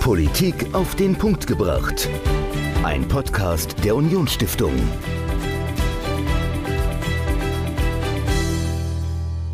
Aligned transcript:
Politik 0.00 0.74
auf 0.74 0.94
den 0.96 1.14
Punkt 1.14 1.46
gebracht. 1.46 2.08
Ein 2.82 3.06
Podcast 3.06 3.84
der 3.84 3.94
Unionsstiftung. 3.94 4.72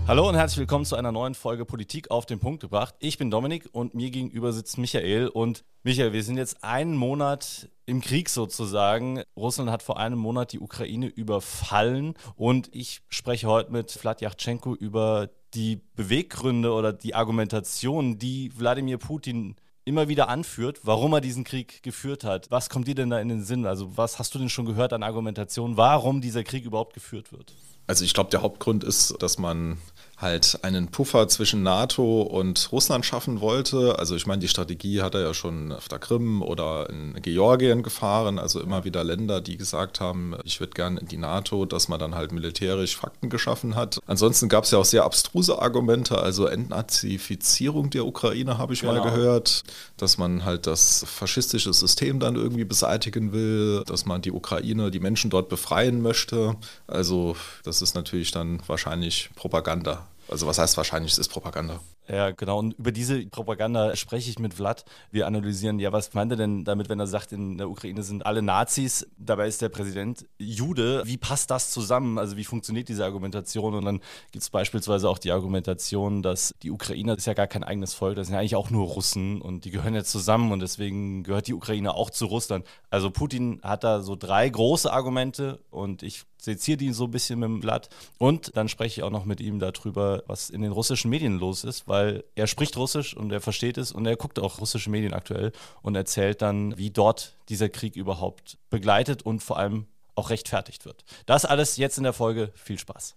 Hallo 0.06 0.28
und 0.28 0.36
herzlich 0.36 0.60
willkommen 0.60 0.84
zu 0.84 0.94
einer 0.94 1.10
neuen 1.10 1.34
Folge 1.34 1.64
Politik 1.64 2.12
auf 2.12 2.26
den 2.26 2.38
Punkt 2.38 2.60
gebracht. 2.60 2.94
Ich 3.00 3.18
bin 3.18 3.28
Dominik 3.28 3.68
und 3.72 3.94
mir 3.94 4.10
gegenüber 4.10 4.52
sitzt 4.52 4.78
Michael. 4.78 5.26
Und 5.26 5.64
Michael, 5.82 6.12
wir 6.12 6.22
sind 6.22 6.36
jetzt 6.36 6.62
einen 6.62 6.96
Monat 6.96 7.68
im 7.84 8.00
Krieg 8.00 8.28
sozusagen. 8.28 9.24
Russland 9.36 9.68
hat 9.68 9.82
vor 9.82 9.98
einem 9.98 10.20
Monat 10.20 10.52
die 10.52 10.60
Ukraine 10.60 11.08
überfallen 11.08 12.14
und 12.36 12.68
ich 12.72 13.02
spreche 13.08 13.48
heute 13.48 13.72
mit 13.72 13.90
Vlad 13.90 14.20
Yachtschenko 14.20 14.76
über 14.76 15.28
die 15.54 15.80
Beweggründe 15.96 16.72
oder 16.72 16.92
die 16.92 17.16
Argumentation, 17.16 18.18
die 18.20 18.52
Wladimir 18.56 18.98
Putin 18.98 19.56
immer 19.86 20.08
wieder 20.08 20.28
anführt, 20.28 20.80
warum 20.82 21.14
er 21.14 21.20
diesen 21.20 21.44
Krieg 21.44 21.82
geführt 21.82 22.24
hat. 22.24 22.50
Was 22.50 22.68
kommt 22.68 22.88
dir 22.88 22.96
denn 22.96 23.08
da 23.08 23.20
in 23.20 23.28
den 23.28 23.44
Sinn? 23.44 23.64
Also 23.64 23.96
was 23.96 24.18
hast 24.18 24.34
du 24.34 24.38
denn 24.38 24.50
schon 24.50 24.66
gehört 24.66 24.92
an 24.92 25.02
Argumentation, 25.02 25.76
warum 25.76 26.20
dieser 26.20 26.42
Krieg 26.42 26.64
überhaupt 26.64 26.92
geführt 26.92 27.32
wird? 27.32 27.54
Also 27.86 28.04
ich 28.04 28.12
glaube, 28.12 28.30
der 28.30 28.42
Hauptgrund 28.42 28.82
ist, 28.82 29.14
dass 29.20 29.38
man 29.38 29.78
halt 30.18 30.60
einen 30.62 30.88
Puffer 30.88 31.28
zwischen 31.28 31.62
NATO 31.62 32.22
und 32.22 32.72
Russland 32.72 33.04
schaffen 33.04 33.40
wollte. 33.40 33.98
Also 33.98 34.16
ich 34.16 34.26
meine, 34.26 34.40
die 34.40 34.48
Strategie 34.48 35.02
hat 35.02 35.14
er 35.14 35.20
ja 35.20 35.34
schon 35.34 35.72
auf 35.72 35.88
der 35.88 35.98
Krim 35.98 36.40
oder 36.40 36.88
in 36.88 37.20
Georgien 37.20 37.82
gefahren. 37.82 38.38
Also 38.38 38.60
immer 38.60 38.84
wieder 38.84 39.04
Länder, 39.04 39.42
die 39.42 39.58
gesagt 39.58 40.00
haben, 40.00 40.34
ich 40.44 40.58
würde 40.58 40.72
gerne 40.72 41.00
in 41.00 41.06
die 41.06 41.18
NATO, 41.18 41.66
dass 41.66 41.88
man 41.88 42.00
dann 42.00 42.14
halt 42.14 42.32
militärisch 42.32 42.96
Fakten 42.96 43.28
geschaffen 43.28 43.74
hat. 43.76 43.98
Ansonsten 44.06 44.48
gab 44.48 44.64
es 44.64 44.70
ja 44.70 44.78
auch 44.78 44.86
sehr 44.86 45.04
abstruse 45.04 45.58
Argumente, 45.58 46.18
also 46.18 46.46
Entnazifizierung 46.46 47.90
der 47.90 48.06
Ukraine 48.06 48.56
habe 48.56 48.72
ich 48.72 48.80
genau. 48.80 48.94
mal 48.94 49.02
gehört, 49.02 49.64
dass 49.98 50.16
man 50.16 50.44
halt 50.44 50.66
das 50.66 51.04
faschistische 51.06 51.74
System 51.74 52.20
dann 52.20 52.36
irgendwie 52.36 52.64
beseitigen 52.64 53.32
will, 53.32 53.82
dass 53.86 54.06
man 54.06 54.22
die 54.22 54.32
Ukraine, 54.32 54.90
die 54.90 55.00
Menschen 55.00 55.30
dort 55.30 55.50
befreien 55.50 56.00
möchte. 56.00 56.56
Also 56.86 57.36
das 57.64 57.82
ist 57.82 57.94
natürlich 57.94 58.30
dann 58.30 58.60
wahrscheinlich 58.66 59.30
Propaganda. 59.34 60.06
Also 60.28 60.46
was 60.46 60.58
heißt 60.58 60.76
wahrscheinlich, 60.76 61.12
es 61.12 61.18
ist 61.18 61.28
Propaganda. 61.28 61.80
Ja, 62.08 62.30
genau. 62.30 62.58
Und 62.58 62.74
über 62.74 62.92
diese 62.92 63.26
Propaganda 63.26 63.96
spreche 63.96 64.30
ich 64.30 64.38
mit 64.38 64.54
Vlad. 64.54 64.84
Wir 65.10 65.26
analysieren, 65.26 65.78
ja, 65.78 65.92
was 65.92 66.14
meint 66.14 66.30
er 66.32 66.36
denn 66.36 66.64
damit, 66.64 66.88
wenn 66.88 67.00
er 67.00 67.06
sagt, 67.06 67.32
in 67.32 67.58
der 67.58 67.68
Ukraine 67.68 68.02
sind 68.02 68.24
alle 68.24 68.42
Nazis, 68.42 69.06
dabei 69.18 69.48
ist 69.48 69.60
der 69.60 69.68
Präsident 69.68 70.24
Jude. 70.38 71.02
Wie 71.04 71.16
passt 71.16 71.50
das 71.50 71.70
zusammen? 71.70 72.18
Also 72.18 72.36
wie 72.36 72.44
funktioniert 72.44 72.88
diese 72.88 73.04
Argumentation? 73.04 73.74
Und 73.74 73.84
dann 73.84 74.00
gibt 74.30 74.42
es 74.42 74.50
beispielsweise 74.50 75.08
auch 75.08 75.18
die 75.18 75.32
Argumentation, 75.32 76.22
dass 76.22 76.54
die 76.62 76.70
Ukrainer 76.70 77.16
ist 77.16 77.26
ja 77.26 77.34
gar 77.34 77.48
kein 77.48 77.64
eigenes 77.64 77.94
Volk, 77.94 78.16
das 78.16 78.28
sind 78.28 78.34
ja 78.34 78.40
eigentlich 78.40 78.56
auch 78.56 78.70
nur 78.70 78.86
Russen 78.86 79.40
und 79.40 79.64
die 79.64 79.70
gehören 79.70 79.94
ja 79.94 80.04
zusammen 80.04 80.52
und 80.52 80.60
deswegen 80.60 81.22
gehört 81.22 81.48
die 81.48 81.54
Ukraine 81.54 81.94
auch 81.94 82.10
zu 82.10 82.26
Russland. 82.26 82.64
Also 82.90 83.10
Putin 83.10 83.60
hat 83.62 83.84
da 83.84 84.00
so 84.02 84.16
drei 84.16 84.48
große 84.48 84.92
Argumente 84.92 85.60
und 85.70 86.02
ich 86.02 86.24
seziere 86.46 86.78
die 86.78 86.92
so 86.92 87.04
ein 87.04 87.10
bisschen 87.10 87.40
mit 87.40 87.48
dem 87.48 87.60
Blatt. 87.60 87.90
Und 88.18 88.56
dann 88.56 88.68
spreche 88.68 89.00
ich 89.00 89.02
auch 89.02 89.10
noch 89.10 89.24
mit 89.24 89.40
ihm 89.40 89.58
darüber, 89.58 90.22
was 90.26 90.48
in 90.48 90.62
den 90.62 90.72
russischen 90.72 91.10
Medien 91.10 91.38
los 91.38 91.64
ist, 91.64 91.86
weil 91.86 92.24
er 92.34 92.46
spricht 92.46 92.76
Russisch 92.76 93.14
und 93.14 93.30
er 93.32 93.40
versteht 93.40 93.76
es 93.76 93.92
und 93.92 94.06
er 94.06 94.16
guckt 94.16 94.38
auch 94.38 94.60
russische 94.60 94.88
Medien 94.88 95.12
aktuell 95.12 95.52
und 95.82 95.94
erzählt 95.96 96.40
dann, 96.40 96.78
wie 96.78 96.90
dort 96.90 97.36
dieser 97.48 97.68
Krieg 97.68 97.96
überhaupt 97.96 98.58
begleitet 98.70 99.22
und 99.22 99.42
vor 99.42 99.58
allem 99.58 99.86
auch 100.14 100.30
rechtfertigt 100.30 100.86
wird. 100.86 101.04
Das 101.26 101.44
alles 101.44 101.76
jetzt 101.76 101.98
in 101.98 102.04
der 102.04 102.14
Folge. 102.14 102.50
Viel 102.54 102.78
Spaß. 102.78 103.16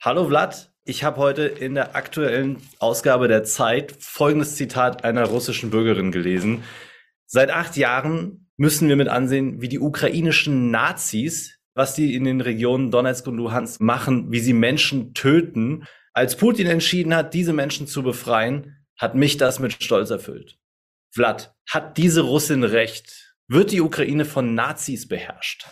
Hallo 0.00 0.26
Vlad, 0.28 0.70
ich 0.84 1.02
habe 1.02 1.16
heute 1.16 1.42
in 1.42 1.74
der 1.74 1.96
aktuellen 1.96 2.62
Ausgabe 2.78 3.26
der 3.26 3.42
Zeit 3.44 3.96
folgendes 3.98 4.54
Zitat 4.54 5.02
einer 5.02 5.24
russischen 5.26 5.70
Bürgerin 5.70 6.12
gelesen. 6.12 6.62
Seit 7.26 7.50
acht 7.50 7.76
Jahren 7.76 8.48
müssen 8.56 8.88
wir 8.88 8.96
mit 8.96 9.08
ansehen, 9.08 9.60
wie 9.60 9.68
die 9.68 9.80
ukrainischen 9.80 10.70
Nazis 10.70 11.53
was 11.74 11.94
die 11.94 12.14
in 12.14 12.24
den 12.24 12.40
Regionen 12.40 12.90
Donetsk 12.90 13.26
und 13.26 13.36
Luhansk 13.36 13.80
machen, 13.80 14.30
wie 14.32 14.40
sie 14.40 14.52
Menschen 14.52 15.14
töten. 15.14 15.84
Als 16.12 16.36
Putin 16.36 16.66
entschieden 16.66 17.14
hat, 17.14 17.34
diese 17.34 17.52
Menschen 17.52 17.86
zu 17.86 18.02
befreien, 18.02 18.86
hat 18.96 19.14
mich 19.14 19.36
das 19.36 19.58
mit 19.58 19.82
Stolz 19.82 20.10
erfüllt. 20.10 20.58
Vlad, 21.10 21.54
hat 21.68 21.98
diese 21.98 22.22
Russin 22.22 22.64
recht? 22.64 23.34
Wird 23.48 23.72
die 23.72 23.80
Ukraine 23.80 24.24
von 24.24 24.54
Nazis 24.54 25.06
beherrscht? 25.08 25.66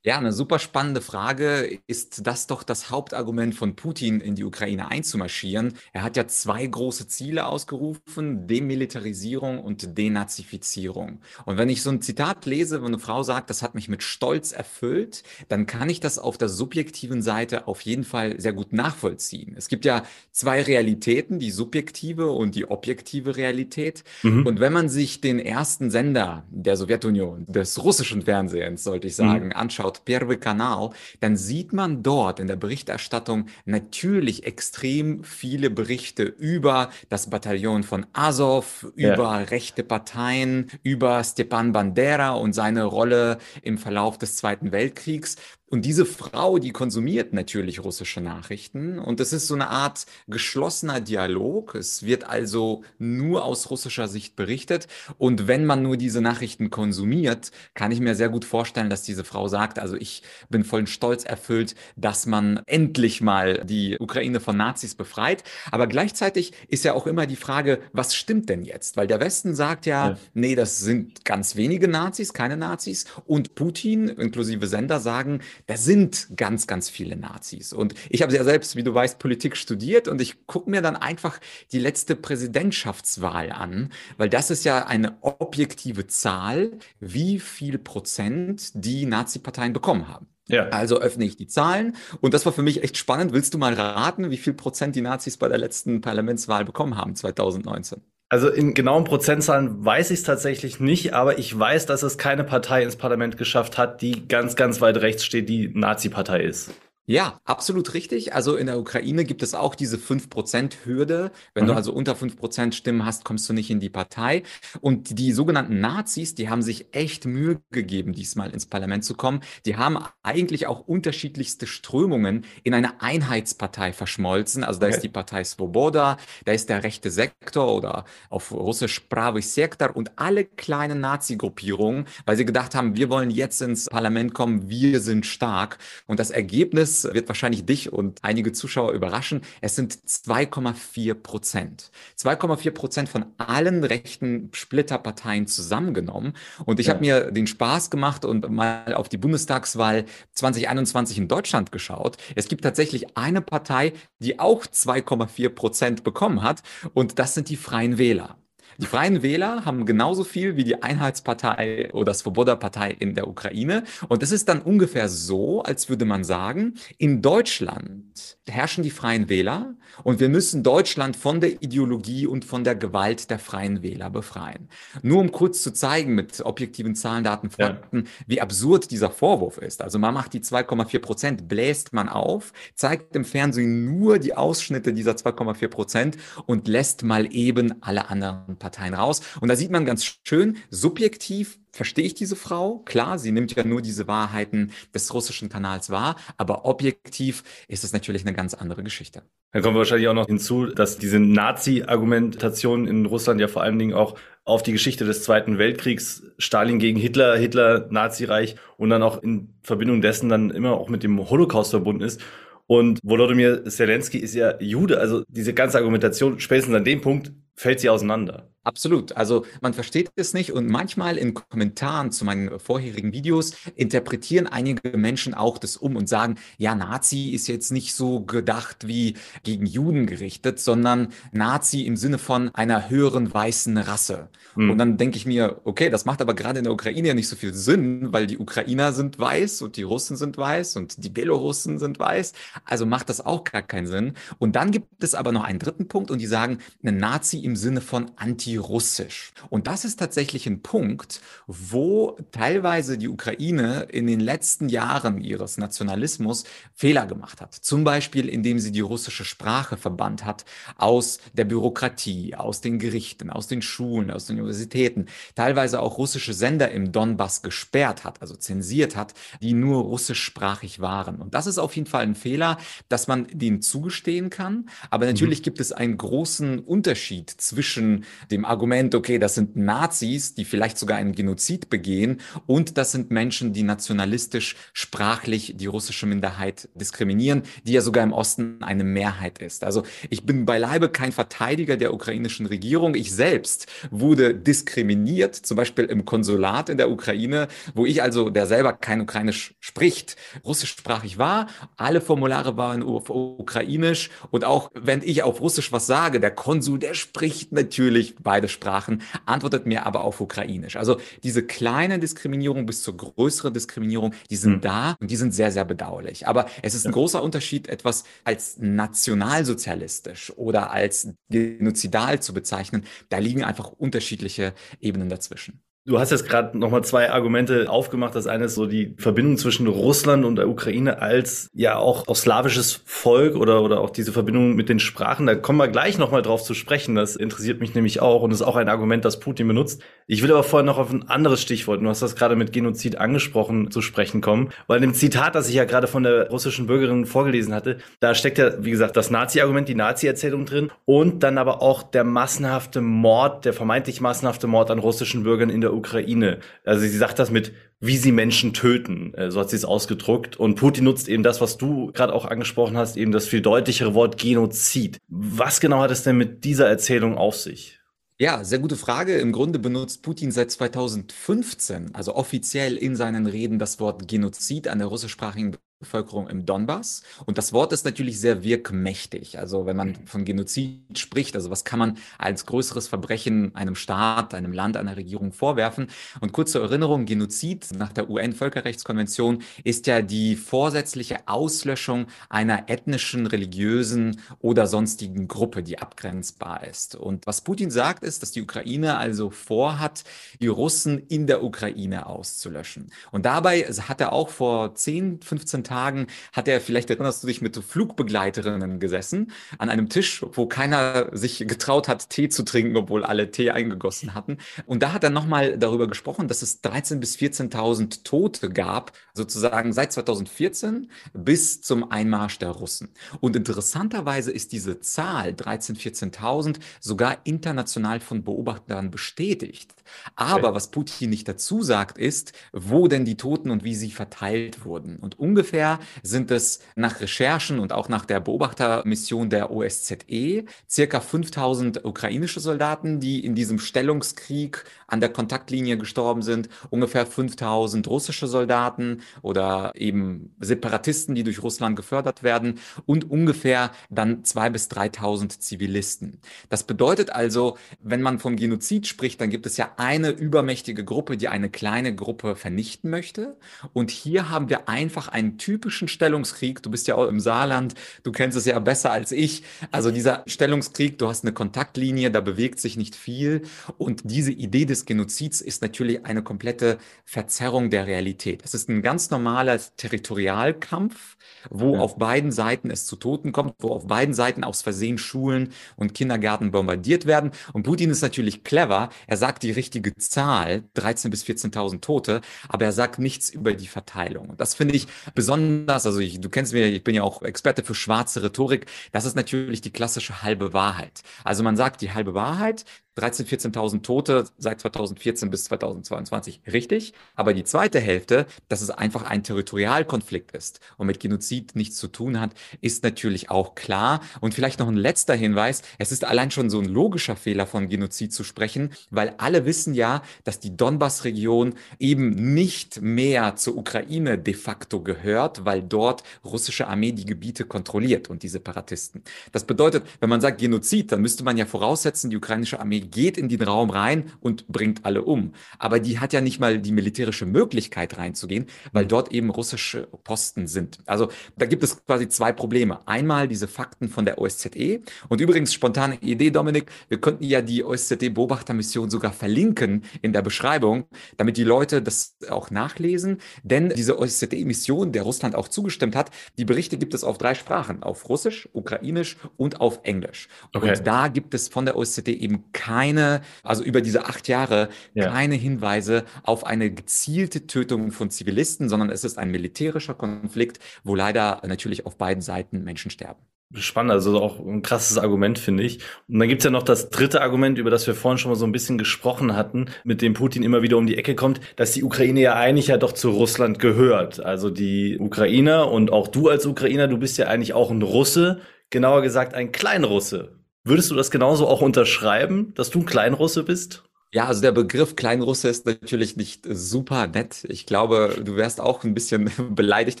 Ja, 0.02 0.16
eine 0.16 0.32
super 0.32 0.58
spannende 0.58 1.02
Frage. 1.02 1.78
Ist 1.86 2.26
das 2.26 2.46
doch 2.46 2.62
das 2.62 2.90
Hauptargument 2.90 3.54
von 3.54 3.76
Putin, 3.76 4.22
in 4.22 4.34
die 4.34 4.44
Ukraine 4.44 4.90
einzumarschieren? 4.90 5.74
Er 5.92 6.02
hat 6.02 6.16
ja 6.16 6.26
zwei 6.26 6.66
große 6.66 7.06
Ziele 7.06 7.44
ausgerufen, 7.44 8.46
Demilitarisierung 8.46 9.58
und 9.62 9.98
Denazifizierung. 9.98 11.20
Und 11.44 11.58
wenn 11.58 11.68
ich 11.68 11.82
so 11.82 11.90
ein 11.90 12.00
Zitat 12.00 12.46
lese, 12.46 12.80
wo 12.80 12.86
eine 12.86 12.98
Frau 12.98 13.22
sagt, 13.22 13.50
das 13.50 13.62
hat 13.62 13.74
mich 13.74 13.90
mit 13.90 14.02
Stolz 14.02 14.52
erfüllt, 14.52 15.22
dann 15.48 15.66
kann 15.66 15.90
ich 15.90 16.00
das 16.00 16.18
auf 16.18 16.38
der 16.38 16.48
subjektiven 16.48 17.20
Seite 17.20 17.68
auf 17.68 17.82
jeden 17.82 18.04
Fall 18.04 18.40
sehr 18.40 18.54
gut 18.54 18.72
nachvollziehen. 18.72 19.54
Es 19.54 19.68
gibt 19.68 19.84
ja 19.84 20.04
zwei 20.32 20.62
Realitäten, 20.62 21.38
die 21.38 21.50
subjektive 21.50 22.30
und 22.30 22.54
die 22.54 22.70
objektive 22.70 23.36
Realität. 23.36 24.04
Mhm. 24.22 24.46
Und 24.46 24.60
wenn 24.60 24.72
man 24.72 24.88
sich 24.88 25.20
den 25.20 25.38
ersten 25.38 25.90
Sender 25.90 26.44
der 26.48 26.78
Sowjetunion, 26.78 27.44
des 27.46 27.84
russischen 27.84 28.22
Fernsehens, 28.22 28.82
sollte 28.82 29.06
ich 29.06 29.14
sagen, 29.14 29.48
mhm. 29.48 29.52
anschaut, 29.52 29.89
anschaut, 29.89 30.05
Первый 30.05 30.37
Kanal, 30.37 30.91
dann 31.19 31.35
sieht 31.37 31.73
man 31.73 32.03
dort 32.03 32.39
in 32.39 32.47
der 32.47 32.55
Berichterstattung 32.55 33.47
natürlich 33.65 34.45
extrem 34.45 35.23
viele 35.23 35.69
Berichte 35.69 36.23
über 36.23 36.89
das 37.09 37.29
Bataillon 37.29 37.83
von 37.83 38.05
Azov, 38.13 38.87
ja. 38.95 39.13
über 39.13 39.49
rechte 39.49 39.83
Parteien, 39.83 40.69
über 40.83 41.23
Stepan 41.23 41.71
Bandera 41.71 42.33
und 42.33 42.53
seine 42.53 42.83
Rolle 42.83 43.39
im 43.63 43.77
Verlauf 43.77 44.17
des 44.17 44.35
Zweiten 44.35 44.71
Weltkriegs. 44.71 45.35
Und 45.72 45.84
diese 45.84 46.04
Frau, 46.04 46.58
die 46.58 46.72
konsumiert 46.72 47.32
natürlich 47.32 47.84
russische 47.84 48.20
Nachrichten 48.20 48.98
und 48.98 49.20
es 49.20 49.32
ist 49.32 49.46
so 49.46 49.54
eine 49.54 49.68
Art 49.68 50.04
geschlossener 50.26 51.00
Dialog. 51.00 51.76
Es 51.76 52.02
wird 52.02 52.24
also 52.24 52.82
nur 52.98 53.44
aus 53.44 53.70
russischer 53.70 54.08
Sicht 54.08 54.34
berichtet. 54.34 54.88
Und 55.16 55.46
wenn 55.46 55.64
man 55.64 55.84
nur 55.84 55.96
diese 55.96 56.20
Nachrichten 56.20 56.70
konsumiert, 56.70 57.52
kann 57.74 57.92
ich 57.92 58.00
mir 58.00 58.16
sehr 58.16 58.30
gut 58.30 58.44
vorstellen, 58.44 58.90
dass 58.90 59.04
diese 59.04 59.22
Frau 59.22 59.46
sagt, 59.46 59.78
also 59.78 59.94
ich 59.94 60.24
bin 60.48 60.64
voll 60.64 60.88
Stolz 60.88 61.22
erfüllt, 61.22 61.76
dass 61.94 62.26
man 62.26 62.62
endlich 62.66 63.20
mal 63.20 63.62
die 63.64 63.96
Ukraine 64.00 64.40
von 64.40 64.56
Nazis 64.56 64.96
befreit. 64.96 65.44
Aber 65.70 65.86
gleichzeitig 65.86 66.52
ist 66.66 66.84
ja 66.84 66.94
auch 66.94 67.06
immer 67.06 67.26
die 67.26 67.36
Frage, 67.36 67.78
was 67.92 68.16
stimmt 68.16 68.48
denn 68.48 68.64
jetzt? 68.64 68.96
Weil 68.96 69.06
der 69.06 69.20
Westen 69.20 69.54
sagt 69.54 69.86
ja, 69.86 70.10
ja. 70.10 70.18
nee, 70.34 70.56
das 70.56 70.80
sind 70.80 71.24
ganz 71.24 71.54
wenige 71.54 71.86
Nazis, 71.86 72.32
keine 72.32 72.56
Nazis. 72.56 73.04
Und 73.24 73.54
Putin, 73.54 74.08
inklusive 74.08 74.66
Sender, 74.66 74.98
sagen, 74.98 75.40
da 75.66 75.76
sind 75.76 76.28
ganz, 76.36 76.66
ganz 76.66 76.88
viele 76.88 77.16
Nazis. 77.16 77.72
Und 77.72 77.94
ich 78.08 78.22
habe 78.22 78.34
ja 78.34 78.44
selbst, 78.44 78.76
wie 78.76 78.82
du 78.82 78.94
weißt, 78.94 79.18
Politik 79.18 79.56
studiert 79.56 80.08
und 80.08 80.20
ich 80.20 80.46
gucke 80.46 80.70
mir 80.70 80.82
dann 80.82 80.96
einfach 80.96 81.38
die 81.72 81.78
letzte 81.78 82.16
Präsidentschaftswahl 82.16 83.52
an, 83.52 83.90
weil 84.16 84.28
das 84.28 84.50
ist 84.50 84.64
ja 84.64 84.86
eine 84.86 85.18
objektive 85.22 86.06
Zahl, 86.06 86.72
wie 86.98 87.38
viel 87.38 87.78
Prozent 87.78 88.70
die 88.74 89.06
Nazi-Parteien 89.06 89.72
bekommen 89.72 90.08
haben. 90.08 90.26
Ja. 90.48 90.68
Also 90.70 91.00
öffne 91.00 91.24
ich 91.24 91.36
die 91.36 91.46
Zahlen. 91.46 91.96
Und 92.20 92.34
das 92.34 92.44
war 92.44 92.52
für 92.52 92.62
mich 92.62 92.82
echt 92.82 92.96
spannend. 92.96 93.32
Willst 93.32 93.54
du 93.54 93.58
mal 93.58 93.74
raten, 93.74 94.30
wie 94.30 94.36
viel 94.36 94.52
Prozent 94.52 94.96
die 94.96 95.00
Nazis 95.00 95.36
bei 95.36 95.48
der 95.48 95.58
letzten 95.58 96.00
Parlamentswahl 96.00 96.64
bekommen 96.64 96.96
haben 96.96 97.14
2019? 97.14 98.02
Also 98.32 98.48
in 98.48 98.74
genauen 98.74 99.02
Prozentzahlen 99.02 99.84
weiß 99.84 100.12
ich 100.12 100.20
es 100.20 100.24
tatsächlich 100.24 100.78
nicht, 100.78 101.14
aber 101.14 101.40
ich 101.40 101.58
weiß, 101.58 101.86
dass 101.86 102.04
es 102.04 102.16
keine 102.16 102.44
Partei 102.44 102.84
ins 102.84 102.94
Parlament 102.94 103.36
geschafft 103.36 103.76
hat, 103.76 104.02
die 104.02 104.28
ganz, 104.28 104.54
ganz 104.54 104.80
weit 104.80 104.98
rechts 104.98 105.24
steht, 105.24 105.48
die 105.48 105.68
Nazi-Partei 105.74 106.42
ist. 106.42 106.70
Ja, 107.06 107.40
absolut 107.44 107.94
richtig. 107.94 108.34
Also 108.34 108.54
in 108.54 108.66
der 108.66 108.78
Ukraine 108.78 109.24
gibt 109.24 109.42
es 109.42 109.54
auch 109.54 109.74
diese 109.74 109.96
5%-Hürde. 109.96 111.32
Wenn 111.54 111.64
mhm. 111.64 111.68
du 111.68 111.74
also 111.74 111.92
unter 111.92 112.14
5% 112.14 112.72
Stimmen 112.72 113.04
hast, 113.04 113.24
kommst 113.24 113.48
du 113.48 113.52
nicht 113.52 113.68
in 113.68 113.80
die 113.80 113.88
Partei. 113.88 114.44
Und 114.80 115.18
die 115.18 115.32
sogenannten 115.32 115.80
Nazis, 115.80 116.36
die 116.36 116.48
haben 116.48 116.62
sich 116.62 116.94
echt 116.94 117.24
Mühe 117.24 117.60
gegeben, 117.72 118.12
diesmal 118.12 118.50
ins 118.50 118.66
Parlament 118.66 119.04
zu 119.04 119.14
kommen. 119.14 119.40
Die 119.66 119.76
haben 119.76 119.98
eigentlich 120.22 120.68
auch 120.68 120.86
unterschiedlichste 120.86 121.66
Strömungen 121.66 122.46
in 122.62 122.74
eine 122.74 123.00
Einheitspartei 123.02 123.92
verschmolzen. 123.92 124.62
Also 124.62 124.78
da 124.78 124.86
okay. 124.86 124.94
ist 124.94 125.02
die 125.02 125.08
Partei 125.08 125.42
Svoboda, 125.42 126.16
da 126.44 126.52
ist 126.52 126.68
der 126.68 126.84
rechte 126.84 127.10
Sektor 127.10 127.74
oder 127.74 128.04
auf 128.28 128.52
Russisch 128.52 129.00
Pravый 129.00 129.42
Sektor 129.42 129.96
und 129.96 130.12
alle 130.16 130.44
kleinen 130.44 131.00
Nazi-Gruppierungen, 131.00 132.04
weil 132.24 132.36
sie 132.36 132.44
gedacht 132.44 132.76
haben, 132.76 132.94
wir 132.94 133.10
wollen 133.10 133.30
jetzt 133.30 133.62
ins 133.62 133.86
Parlament 133.86 134.32
kommen, 134.32 134.68
wir 134.70 135.00
sind 135.00 135.26
stark. 135.26 135.78
Und 136.06 136.20
das 136.20 136.30
Ergebnis 136.30 136.89
wird 137.04 137.28
wahrscheinlich 137.28 137.64
dich 137.64 137.92
und 137.92 138.18
einige 138.22 138.52
Zuschauer 138.52 138.92
überraschen. 138.92 139.42
Es 139.60 139.76
sind 139.76 139.94
2,4 139.94 141.14
Prozent. 141.14 141.90
2,4 142.18 142.70
Prozent 142.72 143.08
von 143.08 143.26
allen 143.38 143.84
rechten 143.84 144.50
Splitterparteien 144.52 145.46
zusammengenommen. 145.46 146.34
Und 146.64 146.80
ich 146.80 146.86
ja. 146.86 146.94
habe 146.94 147.00
mir 147.04 147.30
den 147.30 147.46
Spaß 147.46 147.90
gemacht 147.90 148.24
und 148.24 148.50
mal 148.50 148.94
auf 148.94 149.08
die 149.08 149.18
Bundestagswahl 149.18 150.04
2021 150.32 151.18
in 151.18 151.28
Deutschland 151.28 151.72
geschaut. 151.72 152.16
Es 152.34 152.48
gibt 152.48 152.64
tatsächlich 152.64 153.16
eine 153.16 153.40
Partei, 153.40 153.92
die 154.18 154.38
auch 154.38 154.66
2,4 154.66 155.48
Prozent 155.50 156.04
bekommen 156.04 156.42
hat. 156.42 156.62
Und 156.94 157.18
das 157.18 157.34
sind 157.34 157.48
die 157.48 157.56
Freien 157.56 157.98
Wähler. 157.98 158.39
Die 158.80 158.86
Freien 158.86 159.22
Wähler 159.22 159.66
haben 159.66 159.84
genauso 159.84 160.24
viel 160.24 160.56
wie 160.56 160.64
die 160.64 160.82
Einheitspartei 160.82 161.92
oder 161.92 162.14
Svoboda-Partei 162.14 162.92
in 162.92 163.14
der 163.14 163.28
Ukraine. 163.28 163.84
Und 164.08 164.22
es 164.22 164.32
ist 164.32 164.48
dann 164.48 164.62
ungefähr 164.62 165.10
so, 165.10 165.62
als 165.62 165.90
würde 165.90 166.06
man 166.06 166.24
sagen, 166.24 166.76
in 166.96 167.20
Deutschland 167.20 168.38
herrschen 168.48 168.82
die 168.82 168.90
Freien 168.90 169.28
Wähler 169.28 169.74
und 170.02 170.18
wir 170.18 170.30
müssen 170.30 170.62
Deutschland 170.62 171.14
von 171.14 171.42
der 171.42 171.62
Ideologie 171.62 172.26
und 172.26 172.46
von 172.46 172.64
der 172.64 172.74
Gewalt 172.74 173.28
der 173.28 173.38
Freien 173.38 173.82
Wähler 173.82 174.08
befreien. 174.08 174.70
Nur 175.02 175.20
um 175.20 175.30
kurz 175.30 175.62
zu 175.62 175.74
zeigen 175.74 176.14
mit 176.14 176.40
objektiven 176.40 176.94
Zahlen, 176.94 177.22
Daten, 177.22 177.50
Fakten, 177.50 178.04
ja. 178.04 178.10
wie 178.26 178.40
absurd 178.40 178.90
dieser 178.90 179.10
Vorwurf 179.10 179.58
ist. 179.58 179.82
Also 179.82 179.98
man 179.98 180.14
macht 180.14 180.32
die 180.32 180.40
2,4 180.40 180.98
Prozent, 181.00 181.48
bläst 181.48 181.92
man 181.92 182.08
auf, 182.08 182.54
zeigt 182.74 183.14
im 183.14 183.26
Fernsehen 183.26 183.98
nur 183.98 184.18
die 184.18 184.34
Ausschnitte 184.34 184.94
dieser 184.94 185.12
2,4 185.12 185.68
Prozent 185.68 186.16
und 186.46 186.66
lässt 186.66 187.02
mal 187.02 187.30
eben 187.30 187.82
alle 187.82 188.08
anderen 188.08 188.56
Parteien 188.56 188.69
raus. 188.78 189.20
Und 189.40 189.48
da 189.48 189.56
sieht 189.56 189.70
man 189.70 189.84
ganz 189.84 190.18
schön, 190.24 190.56
subjektiv 190.70 191.58
verstehe 191.72 192.04
ich 192.04 192.14
diese 192.14 192.36
Frau. 192.36 192.80
Klar, 192.80 193.18
sie 193.18 193.32
nimmt 193.32 193.54
ja 193.54 193.64
nur 193.64 193.82
diese 193.82 194.08
Wahrheiten 194.08 194.72
des 194.94 195.12
russischen 195.14 195.48
Kanals 195.48 195.90
wahr, 195.90 196.16
aber 196.36 196.64
objektiv 196.64 197.42
ist 197.68 197.84
es 197.84 197.92
natürlich 197.92 198.22
eine 198.26 198.34
ganz 198.34 198.54
andere 198.54 198.82
Geschichte. 198.82 199.22
Dann 199.52 199.62
kommen 199.62 199.74
wir 199.74 199.80
wahrscheinlich 199.80 200.08
auch 200.08 200.14
noch 200.14 200.26
hinzu, 200.26 200.66
dass 200.66 200.98
diese 200.98 201.18
Nazi-Argumentation 201.18 202.86
in 202.86 203.06
Russland 203.06 203.40
ja 203.40 203.48
vor 203.48 203.62
allen 203.62 203.78
Dingen 203.78 203.94
auch 203.94 204.16
auf 204.44 204.62
die 204.62 204.72
Geschichte 204.72 205.04
des 205.04 205.22
Zweiten 205.22 205.58
Weltkriegs, 205.58 206.22
Stalin 206.38 206.78
gegen 206.78 206.98
Hitler, 206.98 207.36
Hitler, 207.36 207.88
Nazireich 207.90 208.56
und 208.76 208.90
dann 208.90 209.02
auch 209.02 209.22
in 209.22 209.54
Verbindung 209.62 210.02
dessen 210.02 210.28
dann 210.28 210.50
immer 210.50 210.72
auch 210.72 210.88
mit 210.88 211.02
dem 211.02 211.30
Holocaust 211.30 211.70
verbunden 211.70 212.02
ist. 212.02 212.20
Und 212.66 213.00
Volodymyr 213.02 213.64
Zelensky 213.64 214.18
ist 214.18 214.34
ja 214.34 214.54
Jude, 214.60 214.98
also 214.98 215.24
diese 215.28 215.54
ganze 215.54 215.78
Argumentation 215.78 216.38
spätestens 216.38 216.76
an 216.76 216.84
dem 216.84 217.00
Punkt 217.00 217.32
fällt 217.56 217.80
sie 217.80 217.90
auseinander. 217.90 218.52
Absolut. 218.62 219.16
Also 219.16 219.46
man 219.62 219.72
versteht 219.72 220.10
es 220.16 220.34
nicht 220.34 220.52
und 220.52 220.68
manchmal 220.68 221.16
in 221.16 221.32
Kommentaren 221.32 222.12
zu 222.12 222.26
meinen 222.26 222.60
vorherigen 222.60 223.10
Videos 223.10 223.52
interpretieren 223.74 224.46
einige 224.46 224.98
Menschen 224.98 225.32
auch 225.32 225.56
das 225.56 225.78
um 225.78 225.96
und 225.96 226.10
sagen, 226.10 226.34
ja, 226.58 226.74
Nazi 226.74 227.30
ist 227.30 227.46
jetzt 227.46 227.72
nicht 227.72 227.94
so 227.94 228.20
gedacht 228.20 228.86
wie 228.86 229.14
gegen 229.44 229.64
Juden 229.64 230.04
gerichtet, 230.04 230.60
sondern 230.60 231.08
Nazi 231.32 231.86
im 231.86 231.96
Sinne 231.96 232.18
von 232.18 232.54
einer 232.54 232.90
höheren 232.90 233.32
weißen 233.32 233.78
Rasse. 233.78 234.28
Mhm. 234.54 234.70
Und 234.70 234.78
dann 234.78 234.98
denke 234.98 235.16
ich 235.16 235.24
mir, 235.24 235.62
okay, 235.64 235.88
das 235.88 236.04
macht 236.04 236.20
aber 236.20 236.34
gerade 236.34 236.58
in 236.58 236.64
der 236.64 236.74
Ukraine 236.74 237.08
ja 237.08 237.14
nicht 237.14 237.28
so 237.28 237.36
viel 237.36 237.54
Sinn, 237.54 238.12
weil 238.12 238.26
die 238.26 238.36
Ukrainer 238.36 238.92
sind 238.92 239.18
weiß 239.18 239.62
und 239.62 239.78
die 239.78 239.84
Russen 239.84 240.18
sind 240.18 240.36
weiß 240.36 240.76
und 240.76 241.02
die 241.02 241.08
Belorussen 241.08 241.78
sind 241.78 241.98
weiß. 241.98 242.34
Also 242.66 242.84
macht 242.84 243.08
das 243.08 243.24
auch 243.24 243.44
gar 243.44 243.62
keinen 243.62 243.86
Sinn. 243.86 244.12
Und 244.38 244.54
dann 244.54 244.70
gibt 244.70 245.02
es 245.02 245.14
aber 245.14 245.32
noch 245.32 245.44
einen 245.44 245.58
dritten 245.58 245.88
Punkt 245.88 246.10
und 246.10 246.18
die 246.18 246.26
sagen, 246.26 246.58
eine 246.82 246.92
Nazi 246.92 247.38
im 247.38 247.56
Sinne 247.56 247.80
von 247.80 248.10
Anti 248.16 248.49
antirussisch. 248.50 249.32
Und 249.48 249.66
das 249.66 249.84
ist 249.84 249.98
tatsächlich 249.98 250.46
ein 250.46 250.62
Punkt, 250.62 251.20
wo 251.46 252.18
teilweise 252.32 252.98
die 252.98 253.08
Ukraine 253.08 253.86
in 253.90 254.06
den 254.06 254.20
letzten 254.20 254.68
Jahren 254.68 255.20
ihres 255.22 255.56
Nationalismus 255.56 256.44
Fehler 256.74 257.06
gemacht 257.06 257.40
hat. 257.40 257.54
Zum 257.54 257.84
Beispiel, 257.84 258.28
indem 258.28 258.58
sie 258.58 258.72
die 258.72 258.80
russische 258.80 259.24
Sprache 259.24 259.76
verbannt 259.76 260.24
hat 260.24 260.44
aus 260.76 261.20
der 261.32 261.44
Bürokratie, 261.44 262.34
aus 262.34 262.60
den 262.60 262.78
Gerichten, 262.78 263.30
aus 263.30 263.46
den 263.46 263.62
Schulen, 263.62 264.10
aus 264.10 264.26
den 264.26 264.36
Universitäten, 264.36 265.06
teilweise 265.34 265.80
auch 265.80 265.98
russische 265.98 266.34
Sender 266.34 266.70
im 266.70 266.92
Donbass 266.92 267.42
gesperrt 267.42 268.04
hat, 268.04 268.20
also 268.20 268.34
zensiert 268.34 268.96
hat, 268.96 269.14
die 269.40 269.52
nur 269.52 269.82
russischsprachig 269.82 270.80
waren. 270.80 271.16
Und 271.16 271.34
das 271.34 271.46
ist 271.46 271.58
auf 271.58 271.76
jeden 271.76 271.86
Fall 271.88 272.02
ein 272.02 272.14
Fehler, 272.14 272.58
dass 272.88 273.06
man 273.06 273.26
den 273.32 273.62
zugestehen 273.62 274.30
kann. 274.30 274.68
Aber 274.90 275.06
natürlich 275.06 275.40
mhm. 275.40 275.44
gibt 275.44 275.60
es 275.60 275.72
einen 275.72 275.96
großen 275.96 276.58
Unterschied 276.58 277.30
zwischen 277.30 278.04
dem 278.30 278.39
dem 278.40 278.44
Argument, 278.44 278.94
okay, 278.94 279.18
das 279.18 279.34
sind 279.34 279.56
Nazis, 279.56 280.34
die 280.34 280.44
vielleicht 280.44 280.78
sogar 280.78 280.96
einen 280.96 281.14
Genozid 281.14 281.68
begehen 281.70 282.20
und 282.46 282.78
das 282.78 282.92
sind 282.92 283.10
Menschen, 283.10 283.52
die 283.52 283.62
nationalistisch, 283.62 284.56
sprachlich 284.72 285.54
die 285.56 285.66
russische 285.66 286.06
Minderheit 286.06 286.68
diskriminieren, 286.74 287.42
die 287.64 287.72
ja 287.72 287.82
sogar 287.82 288.02
im 288.02 288.12
Osten 288.12 288.62
eine 288.62 288.84
Mehrheit 288.84 289.38
ist. 289.38 289.64
Also 289.64 289.82
ich 290.08 290.24
bin 290.24 290.46
beileibe 290.46 290.88
kein 290.88 291.12
Verteidiger 291.12 291.76
der 291.76 291.92
ukrainischen 291.92 292.46
Regierung. 292.46 292.94
Ich 292.94 293.12
selbst 293.12 293.66
wurde 293.90 294.34
diskriminiert, 294.34 295.34
zum 295.34 295.56
Beispiel 295.56 295.84
im 295.84 296.04
Konsulat 296.04 296.68
in 296.68 296.78
der 296.78 296.90
Ukraine, 296.90 297.48
wo 297.74 297.84
ich 297.84 298.02
also, 298.02 298.30
der 298.30 298.46
selber 298.46 298.72
kein 298.72 299.00
Ukrainisch 299.00 299.54
spricht, 299.60 300.16
russischsprachig 300.44 301.18
war. 301.18 301.48
Alle 301.76 302.00
Formulare 302.00 302.56
waren 302.56 302.82
auf 302.82 303.10
Ukrainisch 303.10 304.10
und 304.30 304.44
auch 304.44 304.70
wenn 304.74 305.02
ich 305.02 305.22
auf 305.22 305.40
Russisch 305.40 305.72
was 305.72 305.86
sage, 305.86 306.20
der 306.20 306.30
Konsul, 306.30 306.78
der 306.78 306.94
spricht 306.94 307.52
natürlich 307.52 308.14
beide 308.30 308.46
Sprachen, 308.46 309.02
antwortet 309.26 309.66
mir 309.66 309.86
aber 309.86 310.04
auf 310.04 310.20
Ukrainisch. 310.20 310.76
Also 310.76 311.00
diese 311.24 311.42
kleine 311.42 311.98
Diskriminierung 311.98 312.64
bis 312.64 312.80
zur 312.84 312.96
größeren 312.96 313.52
Diskriminierung, 313.52 314.14
die 314.30 314.36
sind 314.36 314.58
mhm. 314.58 314.60
da 314.60 314.96
und 315.00 315.10
die 315.10 315.16
sind 315.16 315.34
sehr, 315.34 315.50
sehr 315.50 315.64
bedauerlich. 315.64 316.28
Aber 316.28 316.46
es 316.62 316.74
ist 316.74 316.86
ein 316.86 316.92
großer 316.92 317.20
Unterschied, 317.24 317.66
etwas 317.68 318.04
als 318.22 318.56
nationalsozialistisch 318.58 320.32
oder 320.36 320.70
als 320.70 321.08
genozidal 321.28 322.22
zu 322.22 322.32
bezeichnen. 322.32 322.84
Da 323.08 323.18
liegen 323.18 323.42
einfach 323.42 323.72
unterschiedliche 323.72 324.54
Ebenen 324.80 325.08
dazwischen. 325.08 325.60
Du 325.86 325.98
hast 325.98 326.10
jetzt 326.10 326.28
gerade 326.28 326.58
nochmal 326.58 326.84
zwei 326.84 327.10
Argumente 327.10 327.70
aufgemacht. 327.70 328.14
Das 328.14 328.26
eine 328.26 328.44
ist 328.44 328.54
so 328.54 328.66
die 328.66 328.94
Verbindung 328.98 329.38
zwischen 329.38 329.66
Russland 329.66 330.26
und 330.26 330.36
der 330.36 330.46
Ukraine 330.46 331.00
als 331.00 331.48
ja 331.54 331.78
auch, 331.78 332.06
auch 332.06 332.16
slawisches 332.16 332.82
Volk 332.84 333.34
oder, 333.34 333.62
oder 333.62 333.80
auch 333.80 333.88
diese 333.88 334.12
Verbindung 334.12 334.54
mit 334.56 334.68
den 334.68 334.78
Sprachen. 334.78 335.24
Da 335.24 335.34
kommen 335.34 335.58
wir 335.58 335.68
gleich 335.68 335.96
nochmal 335.96 336.20
drauf 336.20 336.44
zu 336.44 336.52
sprechen. 336.52 336.96
Das 336.96 337.16
interessiert 337.16 337.60
mich 337.60 337.74
nämlich 337.74 338.02
auch 338.02 338.20
und 338.20 338.30
ist 338.30 338.42
auch 338.42 338.56
ein 338.56 338.68
Argument, 338.68 339.06
das 339.06 339.20
Putin 339.20 339.48
benutzt. 339.48 339.82
Ich 340.06 340.22
will 340.22 340.30
aber 340.30 340.42
vorher 340.42 340.66
noch 340.66 340.76
auf 340.76 340.92
ein 340.92 341.08
anderes 341.08 341.40
Stichwort, 341.40 341.80
du 341.80 341.88
hast 341.88 342.02
das 342.02 342.14
gerade 342.14 342.36
mit 342.36 342.52
Genozid 342.52 342.96
angesprochen, 342.98 343.70
zu 343.70 343.80
sprechen 343.80 344.20
kommen. 344.20 344.50
Weil 344.66 344.82
in 344.82 344.90
dem 344.90 344.94
Zitat, 344.94 345.34
das 345.34 345.48
ich 345.48 345.54
ja 345.54 345.64
gerade 345.64 345.86
von 345.86 346.02
der 346.02 346.28
russischen 346.28 346.66
Bürgerin 346.66 347.06
vorgelesen 347.06 347.54
hatte, 347.54 347.78
da 348.00 348.14
steckt 348.14 348.36
ja, 348.36 348.52
wie 348.62 348.70
gesagt, 348.70 348.98
das 348.98 349.10
Nazi-Argument, 349.10 349.66
die 349.66 349.74
Nazi-Erzählung 349.74 350.44
drin 350.44 350.70
und 350.84 351.22
dann 351.22 351.38
aber 351.38 351.62
auch 351.62 351.82
der 351.82 352.04
massenhafte 352.04 352.82
Mord, 352.82 353.46
der 353.46 353.54
vermeintlich 353.54 354.02
massenhafte 354.02 354.46
Mord 354.46 354.70
an 354.70 354.78
russischen 354.78 355.22
Bürgern 355.22 355.48
in 355.48 355.62
der 355.62 355.69
der 355.70 355.78
Ukraine. 355.78 356.40
Also 356.64 356.82
sie 356.82 356.96
sagt 356.96 357.18
das 357.18 357.30
mit, 357.30 357.52
wie 357.80 357.96
sie 357.96 358.12
Menschen 358.12 358.52
töten, 358.52 359.14
äh, 359.14 359.30
so 359.30 359.40
hat 359.40 359.50
sie 359.50 359.56
es 359.56 359.64
ausgedruckt. 359.64 360.36
Und 360.36 360.56
Putin 360.56 360.84
nutzt 360.84 361.08
eben 361.08 361.22
das, 361.22 361.40
was 361.40 361.56
du 361.56 361.92
gerade 361.92 362.12
auch 362.12 362.26
angesprochen 362.26 362.76
hast, 362.76 362.96
eben 362.96 363.12
das 363.12 363.26
viel 363.26 363.40
deutlichere 363.40 363.94
Wort 363.94 364.18
Genozid. 364.18 364.98
Was 365.08 365.60
genau 365.60 365.80
hat 365.80 365.90
es 365.90 366.02
denn 366.02 366.16
mit 366.16 366.44
dieser 366.44 366.68
Erzählung 366.68 367.16
auf 367.16 367.36
sich? 367.36 367.78
Ja, 368.18 368.44
sehr 368.44 368.58
gute 368.58 368.76
Frage. 368.76 369.16
Im 369.16 369.32
Grunde 369.32 369.58
benutzt 369.58 370.02
Putin 370.02 370.30
seit 370.30 370.50
2015, 370.50 371.94
also 371.94 372.14
offiziell 372.14 372.76
in 372.76 372.94
seinen 372.94 373.26
Reden, 373.26 373.58
das 373.58 373.80
Wort 373.80 374.06
Genozid 374.08 374.68
an 374.68 374.78
der 374.78 374.88
russischsprachigen 374.88 375.56
Bevölkerung 375.80 376.28
im 376.28 376.44
Donbass. 376.44 377.02
Und 377.24 377.38
das 377.38 377.54
Wort 377.54 377.72
ist 377.72 377.86
natürlich 377.86 378.20
sehr 378.20 378.44
wirkmächtig. 378.44 379.38
Also 379.38 379.64
wenn 379.64 379.76
man 379.76 379.88
mhm. 379.88 380.06
von 380.06 380.24
Genozid 380.26 380.98
spricht, 380.98 381.34
also 381.34 381.50
was 381.50 381.64
kann 381.64 381.78
man 381.78 381.98
als 382.18 382.44
größeres 382.44 382.86
Verbrechen 382.86 383.54
einem 383.56 383.74
Staat, 383.74 384.34
einem 384.34 384.52
Land, 384.52 384.76
einer 384.76 384.96
Regierung 384.96 385.32
vorwerfen? 385.32 385.88
Und 386.20 386.32
kurz 386.32 386.52
zur 386.52 386.62
Erinnerung, 386.62 387.06
Genozid 387.06 387.68
nach 387.74 387.92
der 387.92 388.10
UN-Völkerrechtskonvention 388.10 389.42
ist 389.64 389.86
ja 389.86 390.02
die 390.02 390.36
vorsätzliche 390.36 391.26
Auslöschung 391.26 392.06
einer 392.28 392.68
ethnischen, 392.68 393.26
religiösen 393.26 394.20
oder 394.40 394.66
sonstigen 394.66 395.28
Gruppe, 395.28 395.62
die 395.62 395.78
abgrenzbar 395.78 396.66
ist. 396.66 396.94
Und 396.94 397.26
was 397.26 397.40
Putin 397.40 397.70
sagt, 397.70 398.04
ist, 398.04 398.22
dass 398.22 398.32
die 398.32 398.42
Ukraine 398.42 398.98
also 398.98 399.30
vorhat, 399.30 400.04
die 400.42 400.48
Russen 400.48 400.98
in 401.08 401.26
der 401.26 401.42
Ukraine 401.42 402.04
auszulöschen. 402.04 402.92
Und 403.12 403.24
dabei 403.24 403.62
hat 403.62 404.02
er 404.02 404.12
auch 404.12 404.28
vor 404.28 404.74
10, 404.74 405.22
15 405.22 405.69
Tagen 405.70 406.08
hat 406.32 406.48
er, 406.48 406.60
vielleicht 406.60 406.90
erinnerst 406.90 407.22
du 407.22 407.28
dich, 407.28 407.40
mit 407.40 407.56
Flugbegleiterinnen 407.56 408.80
gesessen, 408.80 409.30
an 409.58 409.68
einem 409.68 409.88
Tisch, 409.88 410.24
wo 410.32 410.46
keiner 410.46 411.16
sich 411.16 411.38
getraut 411.46 411.86
hat, 411.86 412.10
Tee 412.10 412.28
zu 412.28 412.42
trinken, 412.42 412.76
obwohl 412.76 413.04
alle 413.04 413.30
Tee 413.30 413.50
eingegossen 413.50 414.14
hatten. 414.14 414.38
Und 414.66 414.82
da 414.82 414.92
hat 414.92 415.04
er 415.04 415.10
nochmal 415.10 415.58
darüber 415.58 415.86
gesprochen, 415.86 416.26
dass 416.26 416.42
es 416.42 416.64
13.000 416.64 416.96
bis 416.96 417.16
14.000 417.16 418.02
Tote 418.02 418.50
gab, 418.50 418.92
sozusagen 419.14 419.72
seit 419.72 419.92
2014 419.92 420.90
bis 421.12 421.62
zum 421.62 421.90
Einmarsch 421.90 422.38
der 422.38 422.50
Russen. 422.50 422.88
Und 423.20 423.36
interessanterweise 423.36 424.32
ist 424.32 424.50
diese 424.52 424.80
Zahl 424.80 425.30
13.000, 425.30 426.14
14.000 426.16 426.56
sogar 426.80 427.18
international 427.22 428.00
von 428.00 428.24
Beobachtern 428.24 428.90
bestätigt. 428.90 429.72
Aber 430.16 430.48
okay. 430.48 430.56
was 430.56 430.70
Putin 430.72 431.10
nicht 431.10 431.28
dazu 431.28 431.62
sagt, 431.62 431.98
ist, 431.98 432.32
wo 432.52 432.88
denn 432.88 433.04
die 433.04 433.16
Toten 433.16 433.50
und 433.50 433.62
wie 433.62 433.74
sie 433.74 433.90
verteilt 433.90 434.64
wurden. 434.64 434.96
Und 434.96 435.18
ungefähr 435.18 435.59
ungefähr 435.60 435.78
sind 436.02 436.30
es 436.30 436.60
nach 436.74 437.00
Recherchen 437.00 437.58
und 437.58 437.72
auch 437.72 437.88
nach 437.88 438.04
der 438.04 438.20
Beobachtermission 438.20 439.30
der 439.30 439.50
OSZE 439.50 440.44
circa 440.68 441.00
5000 441.00 441.84
ukrainische 441.84 442.40
Soldaten, 442.40 443.00
die 443.00 443.24
in 443.24 443.34
diesem 443.34 443.58
Stellungskrieg 443.58 444.64
an 444.86 445.00
der 445.00 445.10
Kontaktlinie 445.10 445.76
gestorben 445.76 446.22
sind, 446.22 446.48
ungefähr 446.70 447.06
5000 447.06 447.86
russische 447.88 448.26
Soldaten 448.26 449.02
oder 449.22 449.72
eben 449.74 450.34
Separatisten, 450.40 451.14
die 451.14 451.24
durch 451.24 451.42
Russland 451.42 451.76
gefördert 451.76 452.22
werden 452.22 452.58
und 452.86 453.10
ungefähr 453.10 453.70
dann 453.90 454.22
2.000 454.22 454.50
bis 454.50 454.68
3.000 454.70 455.40
Zivilisten. 455.40 456.18
Das 456.48 456.64
bedeutet 456.64 457.10
also, 457.10 457.56
wenn 457.82 458.02
man 458.02 458.18
vom 458.18 458.36
Genozid 458.36 458.86
spricht, 458.86 459.20
dann 459.20 459.30
gibt 459.30 459.46
es 459.46 459.56
ja 459.56 459.72
eine 459.76 460.10
übermächtige 460.10 460.84
Gruppe, 460.84 461.16
die 461.16 461.28
eine 461.28 461.50
kleine 461.50 461.94
Gruppe 461.94 462.34
vernichten 462.34 462.90
möchte. 462.90 463.36
Und 463.72 463.90
hier 463.90 464.30
haben 464.30 464.48
wir 464.48 464.68
einfach 464.68 465.08
einen 465.08 465.38
typischen 465.50 465.88
Stellungskrieg. 465.88 466.62
Du 466.62 466.70
bist 466.70 466.86
ja 466.86 466.94
auch 466.94 467.08
im 467.08 467.18
Saarland, 467.18 467.74
du 468.04 468.12
kennst 468.12 468.38
es 468.38 468.44
ja 468.44 468.56
besser 468.60 468.92
als 468.92 469.10
ich. 469.10 469.42
Also 469.72 469.90
dieser 469.90 470.22
Stellungskrieg, 470.28 470.96
du 470.96 471.08
hast 471.08 471.24
eine 471.24 471.32
Kontaktlinie, 471.32 472.12
da 472.12 472.20
bewegt 472.20 472.60
sich 472.60 472.76
nicht 472.76 472.94
viel. 472.94 473.42
Und 473.76 474.02
diese 474.04 474.30
Idee 474.30 474.64
des 474.64 474.86
Genozids 474.86 475.40
ist 475.40 475.60
natürlich 475.60 476.06
eine 476.06 476.22
komplette 476.22 476.78
Verzerrung 477.04 477.68
der 477.68 477.88
Realität. 477.88 478.42
Es 478.44 478.54
ist 478.54 478.68
ein 478.68 478.80
ganz 478.80 479.10
normaler 479.10 479.58
Territorialkampf, 479.76 481.16
wo 481.50 481.74
ja. 481.74 481.80
auf 481.80 481.96
beiden 481.96 482.30
Seiten 482.30 482.70
es 482.70 482.86
zu 482.86 482.94
Toten 482.94 483.32
kommt, 483.32 483.54
wo 483.58 483.70
auf 483.70 483.88
beiden 483.88 484.14
Seiten 484.14 484.44
aus 484.44 484.62
Versehen 484.62 484.98
Schulen 484.98 485.48
und 485.74 485.94
Kindergärten 485.94 486.52
bombardiert 486.52 487.06
werden. 487.06 487.32
Und 487.52 487.64
Putin 487.64 487.90
ist 487.90 488.02
natürlich 488.02 488.44
clever. 488.44 488.90
Er 489.08 489.16
sagt 489.16 489.42
die 489.42 489.50
richtige 489.50 489.96
Zahl, 489.96 490.62
13.000 490.76 491.10
bis 491.10 491.24
14.000 491.24 491.80
Tote, 491.80 492.20
aber 492.48 492.66
er 492.66 492.72
sagt 492.72 493.00
nichts 493.00 493.30
über 493.30 493.52
die 493.54 493.66
Verteilung. 493.66 494.30
Und 494.30 494.40
das 494.40 494.54
finde 494.54 494.76
ich 494.76 494.86
besonders, 495.14 495.29
also 495.30 495.98
ich, 495.98 496.20
du 496.20 496.28
kennst 496.28 496.52
mich, 496.52 496.62
ich 496.62 496.84
bin 496.84 496.94
ja 496.94 497.02
auch 497.02 497.22
Experte 497.22 497.62
für 497.62 497.74
schwarze 497.74 498.22
Rhetorik. 498.22 498.66
Das 498.92 499.04
ist 499.04 499.16
natürlich 499.16 499.60
die 499.60 499.72
klassische 499.72 500.22
halbe 500.22 500.52
Wahrheit. 500.52 501.02
Also 501.24 501.42
man 501.42 501.56
sagt 501.56 501.80
die 501.80 501.92
halbe 501.92 502.14
Wahrheit, 502.14 502.64
13.000, 502.98 503.52
14.000 503.52 503.82
Tote 503.82 504.24
seit 504.36 504.60
2014 504.60 505.30
bis 505.30 505.44
2022 505.44 506.42
richtig. 506.52 506.92
Aber 507.14 507.34
die 507.34 507.44
zweite 507.44 507.80
Hälfte, 507.80 508.26
dass 508.48 508.62
es 508.62 508.70
einfach 508.70 509.04
ein 509.04 509.22
Territorialkonflikt 509.22 510.32
ist 510.32 510.60
und 510.76 510.86
mit 510.86 511.00
Genozid 511.00 511.54
nichts 511.54 511.76
zu 511.76 511.88
tun 511.88 512.20
hat, 512.20 512.32
ist 512.60 512.82
natürlich 512.82 513.30
auch 513.30 513.54
klar. 513.54 514.00
Und 514.20 514.34
vielleicht 514.34 514.58
noch 514.58 514.68
ein 514.68 514.76
letzter 514.76 515.14
Hinweis. 515.14 515.62
Es 515.78 515.92
ist 515.92 516.04
allein 516.04 516.30
schon 516.30 516.50
so 516.50 516.58
ein 516.58 516.66
logischer 516.66 517.16
Fehler 517.16 517.46
von 517.46 517.68
Genozid 517.68 518.12
zu 518.12 518.24
sprechen, 518.24 518.70
weil 518.90 519.14
alle 519.18 519.44
wissen 519.44 519.74
ja, 519.74 520.02
dass 520.24 520.40
die 520.40 520.56
Donbass-Region 520.56 521.54
eben 521.78 522.34
nicht 522.34 522.80
mehr 522.82 523.36
zur 523.36 523.56
Ukraine 523.56 524.18
de 524.18 524.34
facto 524.34 524.82
gehört, 524.82 525.44
weil 525.44 525.62
dort 525.62 526.02
russische 526.24 526.66
Armee 526.66 526.92
die 526.92 527.04
Gebiete 527.06 527.44
kontrolliert 527.44 528.10
und 528.10 528.22
die 528.22 528.28
Separatisten. 528.28 529.02
Das 529.32 529.44
bedeutet, 529.44 529.84
wenn 530.00 530.10
man 530.10 530.20
sagt 530.20 530.40
Genozid, 530.40 530.92
dann 530.92 531.00
müsste 531.00 531.24
man 531.24 531.36
ja 531.36 531.46
voraussetzen, 531.46 532.10
die 532.10 532.16
ukrainische 532.16 532.58
Armee 532.60 532.80
geht 532.90 533.16
in 533.16 533.28
den 533.28 533.42
Raum 533.42 533.70
rein 533.70 534.12
und 534.20 534.48
bringt 534.48 534.84
alle 534.84 535.02
um. 535.02 535.32
Aber 535.58 535.80
die 535.80 535.98
hat 535.98 536.12
ja 536.12 536.20
nicht 536.20 536.40
mal 536.40 536.58
die 536.58 536.72
militärische 536.72 537.26
Möglichkeit 537.26 537.98
reinzugehen, 537.98 538.46
weil 538.72 538.86
dort 538.86 539.12
eben 539.12 539.30
russische 539.30 539.88
Posten 540.04 540.46
sind. 540.46 540.78
Also 540.86 541.08
da 541.36 541.46
gibt 541.46 541.62
es 541.62 541.84
quasi 541.84 542.08
zwei 542.08 542.32
Probleme. 542.32 542.86
Einmal 542.86 543.28
diese 543.28 543.48
Fakten 543.48 543.88
von 543.88 544.04
der 544.04 544.18
OSZE 544.18 544.80
und 545.08 545.20
übrigens 545.20 545.52
spontane 545.52 545.96
Idee, 546.00 546.30
Dominik, 546.30 546.70
wir 546.88 547.00
könnten 547.00 547.24
ja 547.24 547.42
die 547.42 547.64
OSZE-Beobachtermission 547.64 548.90
sogar 548.90 549.12
verlinken 549.12 549.84
in 550.02 550.12
der 550.12 550.22
Beschreibung, 550.22 550.84
damit 551.16 551.36
die 551.36 551.44
Leute 551.44 551.82
das 551.82 552.16
auch 552.28 552.50
nachlesen. 552.50 553.18
Denn 553.42 553.70
diese 553.70 553.98
OSZE-Mission, 553.98 554.92
der 554.92 555.02
Russland 555.02 555.34
auch 555.34 555.48
zugestimmt 555.48 555.96
hat, 555.96 556.10
die 556.38 556.44
Berichte 556.44 556.78
gibt 556.78 556.94
es 556.94 557.04
auf 557.04 557.18
drei 557.18 557.34
Sprachen, 557.34 557.82
auf 557.82 558.08
Russisch, 558.08 558.48
Ukrainisch 558.52 559.16
und 559.36 559.60
auf 559.60 559.80
Englisch. 559.82 560.28
Okay. 560.52 560.70
Und 560.70 560.86
da 560.86 561.08
gibt 561.08 561.34
es 561.34 561.48
von 561.48 561.64
der 561.64 561.76
OSZE 561.76 562.10
eben 562.10 562.44
keine 562.52 562.69
keine, 562.70 563.22
also 563.42 563.64
über 563.64 563.80
diese 563.80 564.06
acht 564.06 564.28
Jahre, 564.28 564.68
ja. 564.94 565.10
keine 565.10 565.34
Hinweise 565.34 566.04
auf 566.22 566.46
eine 566.46 566.70
gezielte 566.70 567.48
Tötung 567.48 567.90
von 567.90 568.10
Zivilisten, 568.10 568.68
sondern 568.68 568.90
es 568.90 569.02
ist 569.02 569.18
ein 569.18 569.32
militärischer 569.32 569.94
Konflikt, 569.94 570.60
wo 570.84 570.94
leider 570.94 571.42
natürlich 571.44 571.84
auf 571.84 571.98
beiden 571.98 572.22
Seiten 572.22 572.62
Menschen 572.62 572.92
sterben. 572.92 573.20
Spannend, 573.54 573.90
also 573.90 574.22
auch 574.22 574.38
ein 574.38 574.62
krasses 574.62 574.98
Argument, 574.98 575.36
finde 575.36 575.64
ich. 575.64 575.80
Und 576.06 576.20
dann 576.20 576.28
gibt's 576.28 576.44
ja 576.44 576.52
noch 576.52 576.62
das 576.62 576.90
dritte 576.90 577.22
Argument, 577.22 577.58
über 577.58 577.70
das 577.70 577.88
wir 577.88 577.96
vorhin 577.96 578.18
schon 578.18 578.30
mal 578.30 578.36
so 578.36 578.44
ein 578.44 578.52
bisschen 578.52 578.78
gesprochen 578.78 579.34
hatten, 579.34 579.66
mit 579.82 580.00
dem 580.00 580.14
Putin 580.14 580.44
immer 580.44 580.62
wieder 580.62 580.76
um 580.76 580.86
die 580.86 580.96
Ecke 580.96 581.16
kommt, 581.16 581.40
dass 581.56 581.72
die 581.72 581.82
Ukraine 581.82 582.20
ja 582.20 582.34
eigentlich 582.36 582.68
ja 582.68 582.76
doch 582.76 582.92
zu 582.92 583.10
Russland 583.10 583.58
gehört. 583.58 584.20
Also 584.20 584.48
die 584.50 584.96
Ukrainer 585.00 585.68
und 585.72 585.90
auch 585.92 586.06
du 586.06 586.28
als 586.28 586.46
Ukrainer, 586.46 586.86
du 586.86 586.98
bist 586.98 587.18
ja 587.18 587.26
eigentlich 587.26 587.52
auch 587.52 587.72
ein 587.72 587.82
Russe, 587.82 588.38
genauer 588.70 589.02
gesagt 589.02 589.34
ein 589.34 589.50
Kleinrusse. 589.50 590.39
Würdest 590.62 590.90
du 590.90 590.94
das 590.94 591.10
genauso 591.10 591.48
auch 591.48 591.62
unterschreiben, 591.62 592.52
dass 592.54 592.70
du 592.70 592.80
ein 592.80 592.86
Kleinrusse 592.86 593.44
bist? 593.44 593.82
Ja, 594.12 594.26
also 594.26 594.40
der 594.40 594.50
Begriff 594.50 594.96
Kleinrusse 594.96 595.48
ist 595.48 595.66
natürlich 595.66 596.16
nicht 596.16 596.44
super 596.44 597.06
nett. 597.06 597.46
Ich 597.48 597.64
glaube, 597.64 598.20
du 598.24 598.34
wärst 598.34 598.60
auch 598.60 598.82
ein 598.82 598.92
bisschen 598.92 599.30
beleidigt, 599.54 600.00